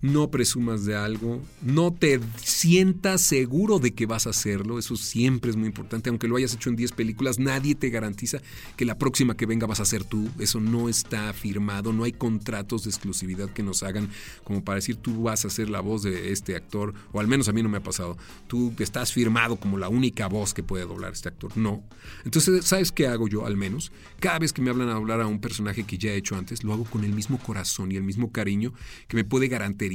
no 0.00 0.30
presumas 0.30 0.84
de 0.84 0.94
algo, 0.94 1.42
no 1.60 1.92
te 1.92 2.20
sientas 2.42 3.20
seguro 3.20 3.78
de 3.78 3.94
que 3.94 4.06
vas 4.06 4.26
a 4.26 4.30
hacerlo, 4.30 4.78
eso 4.78 4.96
siempre 4.96 5.50
es 5.50 5.56
muy 5.56 5.66
importante, 5.66 6.08
aunque 6.08 6.28
lo 6.28 6.36
hayas 6.36 6.54
hecho 6.54 6.70
en 6.70 6.76
10 6.76 6.92
películas, 6.92 7.38
nadie 7.38 7.74
te 7.74 7.90
garantiza 7.90 8.40
que 8.76 8.84
la 8.84 8.96
próxima 8.96 9.36
que 9.36 9.46
venga 9.46 9.66
vas 9.66 9.80
a 9.80 9.84
ser 9.84 10.04
tú, 10.04 10.28
eso 10.38 10.60
no 10.60 10.88
está 10.88 11.32
firmado, 11.32 11.92
no 11.92 12.04
hay 12.04 12.12
contratos 12.12 12.84
de 12.84 12.90
exclusividad 12.90 13.50
que 13.50 13.62
nos 13.62 13.82
hagan 13.82 14.08
como 14.44 14.62
para 14.62 14.76
decir 14.76 14.96
tú 14.96 15.24
vas 15.24 15.44
a 15.44 15.50
ser 15.50 15.68
la 15.68 15.80
voz 15.80 16.02
de 16.02 16.32
este 16.32 16.54
actor, 16.54 16.94
o 17.12 17.20
al 17.20 17.26
menos 17.26 17.48
a 17.48 17.52
mí 17.52 17.62
no 17.62 17.68
me 17.68 17.78
ha 17.78 17.82
pasado, 17.82 18.16
tú 18.46 18.72
estás 18.78 19.12
firmado 19.12 19.56
como 19.56 19.78
la 19.78 19.88
única 19.88 20.28
voz 20.28 20.54
que 20.54 20.62
puede 20.62 20.84
doblar 20.84 21.12
este 21.12 21.28
actor, 21.28 21.56
no. 21.56 21.82
Entonces, 22.24 22.64
¿sabes 22.64 22.92
qué 22.92 23.08
hago 23.08 23.26
yo 23.28 23.46
al 23.46 23.56
menos? 23.56 23.90
Cada 24.20 24.38
vez 24.38 24.52
que 24.52 24.62
me 24.62 24.70
hablan 24.70 24.88
a 24.88 24.94
doblar 24.94 25.20
a 25.20 25.26
un 25.26 25.40
personaje 25.40 25.84
que 25.84 25.98
ya 25.98 26.10
he 26.10 26.16
hecho 26.16 26.36
antes, 26.36 26.62
lo 26.62 26.72
hago 26.72 26.84
con 26.84 27.04
el 27.04 27.12
mismo 27.12 27.38
corazón 27.38 27.90
y 27.92 27.96
el 27.96 28.02
mismo 28.02 28.30
cariño 28.30 28.72
que 29.08 29.16
me 29.16 29.24
puede 29.24 29.48
garantizar 29.48 29.87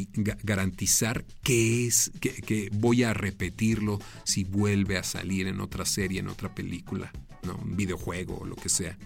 garantizar 0.44 1.26
que 1.44 1.88
es 1.88 2.12
que, 2.20 2.70
voy 2.74 3.04
a 3.04 3.14
repetirlo 3.14 4.00
si 4.24 4.44
vuelve 4.44 4.98
a 4.98 5.04
salir 5.04 5.48
en 5.48 5.60
otra 5.62 5.86
serie, 5.86 6.20
en 6.20 6.30
otra 6.30 6.54
película, 6.54 7.12
¿no? 7.44 7.56
un 7.56 7.76
videojuego 7.76 8.40
o 8.40 8.46
lo 8.46 8.56
que 8.56 8.70
sea. 8.70 8.98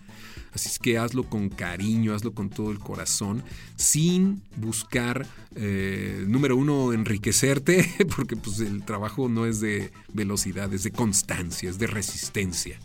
Así 0.53 0.69
es 0.69 0.79
que 0.79 0.97
hazlo 0.97 1.23
con 1.23 1.49
cariño, 1.49 2.15
hazlo 2.15 2.33
con 2.33 2.49
todo 2.49 2.71
el 2.71 2.79
corazón, 2.79 3.43
sin 3.75 4.41
buscar, 4.55 5.27
eh, 5.55 6.23
número 6.27 6.57
uno, 6.57 6.93
enriquecerte, 6.93 7.87
porque 8.15 8.35
pues, 8.35 8.59
el 8.61 8.83
trabajo 8.83 9.29
no 9.29 9.45
es 9.45 9.59
de 9.59 9.91
velocidad, 10.13 10.73
es 10.73 10.83
de 10.83 10.91
constancia, 10.91 11.69
es 11.69 11.77
de 11.77 11.87
resistencia. 11.87 12.79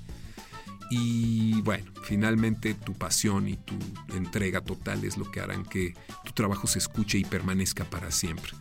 Y 0.94 1.62
bueno, 1.62 1.90
finalmente 2.02 2.74
tu 2.74 2.92
pasión 2.92 3.48
y 3.48 3.56
tu 3.56 3.74
entrega 4.14 4.60
total 4.60 5.06
es 5.06 5.16
lo 5.16 5.30
que 5.30 5.40
harán 5.40 5.64
que 5.64 5.94
tu 6.22 6.32
trabajo 6.32 6.66
se 6.66 6.80
escuche 6.80 7.16
y 7.16 7.24
permanezca 7.24 7.84
para 7.84 8.10
siempre. 8.10 8.52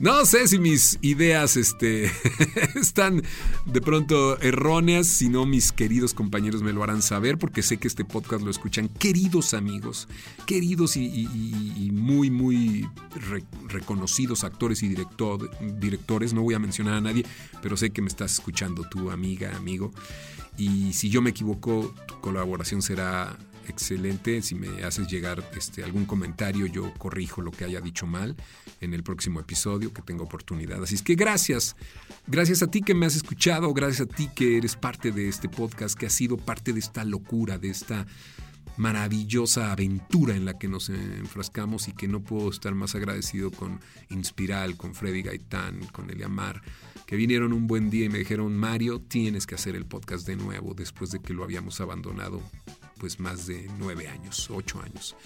No 0.00 0.24
sé 0.24 0.48
si 0.48 0.58
mis 0.58 0.98
ideas 1.02 1.58
este, 1.58 2.10
están 2.74 3.22
de 3.66 3.82
pronto 3.82 4.40
erróneas, 4.40 5.06
si 5.06 5.28
no 5.28 5.44
mis 5.44 5.72
queridos 5.72 6.14
compañeros 6.14 6.62
me 6.62 6.72
lo 6.72 6.82
harán 6.82 7.02
saber, 7.02 7.36
porque 7.36 7.62
sé 7.62 7.76
que 7.76 7.86
este 7.86 8.06
podcast 8.06 8.42
lo 8.42 8.50
escuchan 8.50 8.88
queridos 8.88 9.52
amigos, 9.52 10.08
queridos 10.46 10.96
y, 10.96 11.90
muy, 11.92 12.30
muy 12.30 12.88
reconocidos 13.68 14.42
actores 14.42 14.82
y 14.82 14.88
directores. 15.78 16.32
No 16.32 16.40
voy 16.40 16.54
a 16.54 16.58
mencionar 16.58 16.94
a 16.94 17.02
nadie, 17.02 17.26
pero 17.60 17.76
sé 17.76 17.90
que 17.90 18.00
me 18.00 18.08
estás 18.08 18.32
escuchando 18.32 18.84
tú, 18.84 19.10
amiga, 19.10 19.54
amigo. 19.54 19.92
Y 20.56 20.94
si 20.94 21.10
yo 21.10 21.20
me 21.20 21.28
equivoco, 21.28 21.94
tu 22.08 22.18
colaboración 22.22 22.80
será 22.80 23.36
excelente. 23.70 24.42
Si 24.42 24.54
me 24.54 24.82
haces 24.84 25.08
llegar 25.08 25.42
este, 25.56 25.82
algún 25.82 26.04
comentario, 26.04 26.66
yo 26.66 26.92
corrijo 26.98 27.40
lo 27.40 27.50
que 27.50 27.64
haya 27.64 27.80
dicho 27.80 28.06
mal 28.06 28.36
en 28.80 28.92
el 28.92 29.02
próximo 29.02 29.40
episodio, 29.40 29.92
que 29.92 30.02
tengo 30.02 30.24
oportunidad. 30.24 30.82
Así 30.82 30.96
es 30.96 31.02
que 31.02 31.14
gracias. 31.14 31.76
Gracias 32.26 32.62
a 32.62 32.70
ti 32.70 32.82
que 32.82 32.94
me 32.94 33.06
has 33.06 33.16
escuchado, 33.16 33.72
gracias 33.72 34.02
a 34.02 34.06
ti 34.06 34.28
que 34.34 34.58
eres 34.58 34.76
parte 34.76 35.10
de 35.12 35.28
este 35.28 35.48
podcast, 35.48 35.98
que 35.98 36.06
has 36.06 36.12
sido 36.12 36.36
parte 36.36 36.72
de 36.72 36.80
esta 36.80 37.04
locura, 37.04 37.58
de 37.58 37.70
esta 37.70 38.06
maravillosa 38.76 39.72
aventura 39.72 40.36
en 40.36 40.44
la 40.44 40.58
que 40.58 40.68
nos 40.68 40.88
enfrascamos 40.90 41.88
y 41.88 41.92
que 41.92 42.08
no 42.08 42.20
puedo 42.20 42.50
estar 42.50 42.74
más 42.74 42.94
agradecido 42.94 43.50
con 43.50 43.80
Inspiral, 44.10 44.76
con 44.76 44.94
Freddy 44.94 45.22
Gaitán, 45.22 45.80
con 45.92 46.10
Eliamar 46.10 46.62
que 47.10 47.16
vinieron 47.16 47.52
un 47.52 47.66
buen 47.66 47.90
día 47.90 48.04
y 48.04 48.08
me 48.08 48.18
dijeron, 48.20 48.56
Mario, 48.56 49.00
tienes 49.00 49.44
que 49.44 49.56
hacer 49.56 49.74
el 49.74 49.84
podcast 49.84 50.24
de 50.28 50.36
nuevo 50.36 50.74
después 50.74 51.10
de 51.10 51.18
que 51.18 51.34
lo 51.34 51.42
habíamos 51.42 51.80
abandonado 51.80 52.40
pues 53.00 53.18
más 53.18 53.46
de 53.46 53.68
nueve 53.78 54.06
años, 54.06 54.48
ocho 54.50 54.80
años. 54.82 55.16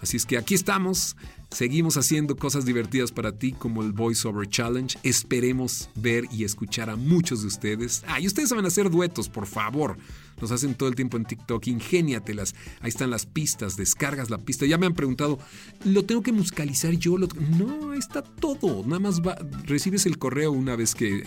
Así 0.00 0.16
es 0.16 0.26
que 0.26 0.38
aquí 0.38 0.54
estamos, 0.54 1.16
seguimos 1.50 1.96
haciendo 1.96 2.36
cosas 2.36 2.64
divertidas 2.64 3.10
para 3.10 3.32
ti 3.32 3.52
como 3.52 3.82
el 3.82 3.92
Voice 3.92 4.26
Over 4.28 4.48
Challenge. 4.48 4.96
Esperemos 5.02 5.90
ver 5.96 6.24
y 6.30 6.44
escuchar 6.44 6.88
a 6.88 6.96
muchos 6.96 7.42
de 7.42 7.48
ustedes. 7.48 8.04
Ah, 8.06 8.20
y 8.20 8.26
ustedes 8.26 8.48
saben 8.50 8.64
hacer 8.64 8.90
duetos, 8.90 9.28
por 9.28 9.46
favor. 9.46 9.98
Nos 10.40 10.52
hacen 10.52 10.76
todo 10.76 10.88
el 10.88 10.94
tiempo 10.94 11.16
en 11.16 11.24
TikTok, 11.24 11.66
ingéniatelas. 11.66 12.54
Ahí 12.80 12.90
están 12.90 13.10
las 13.10 13.26
pistas, 13.26 13.76
descargas 13.76 14.30
la 14.30 14.38
pista. 14.38 14.66
Ya 14.66 14.78
me 14.78 14.86
han 14.86 14.94
preguntado, 14.94 15.40
¿lo 15.84 16.04
tengo 16.04 16.22
que 16.22 16.30
musicalizar 16.30 16.92
yo? 16.92 17.18
No, 17.18 17.90
ahí 17.90 17.98
está 17.98 18.22
todo. 18.22 18.84
Nada 18.84 19.00
más 19.00 19.20
recibes 19.64 20.06
el 20.06 20.18
correo 20.18 20.52
una 20.52 20.76
vez 20.76 20.94
que, 20.94 21.24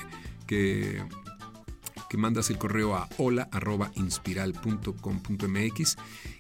mandas 2.17 2.49
el 2.49 2.57
correo 2.57 2.95
a 2.95 3.07
hola.inspiral.com.mx 3.17 5.97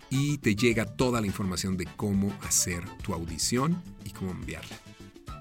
y 0.09 0.37
te 0.39 0.55
llega 0.55 0.85
toda 0.85 1.21
la 1.21 1.27
información 1.27 1.77
de 1.77 1.85
cómo 1.95 2.33
hacer 2.41 2.83
tu 3.01 3.13
audición 3.13 3.81
y 4.03 4.09
cómo 4.11 4.31
enviarla. 4.31 4.75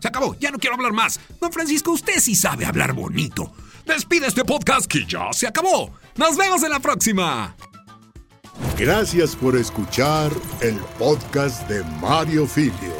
Se 0.01 0.09
acabó, 0.09 0.37
ya 0.39 0.51
no 0.51 0.59
quiero 0.59 0.77
hablar 0.77 0.93
más. 0.93 1.21
Don 1.41 1.53
Francisco, 1.53 1.93
usted 1.93 2.21
sí 2.21 2.35
sabe 2.35 2.65
hablar 2.65 2.95
bonito. 2.95 3.53
Despide 3.87 4.29
este 4.29 4.45
podcast 4.45 4.87
que 4.87 5.05
ya 5.07 5.33
se 5.33 5.47
acabó. 5.47 5.93
Nos 6.17 6.37
vemos 6.37 6.63
en 6.63 6.71
la 6.71 6.81
próxima. 6.81 7.55
Gracias 8.79 9.37
por 9.37 9.57
escuchar 9.57 10.31
el 10.61 10.77
podcast 10.99 11.69
de 11.69 11.83
Mario 12.01 12.47
Filio. 12.47 13.00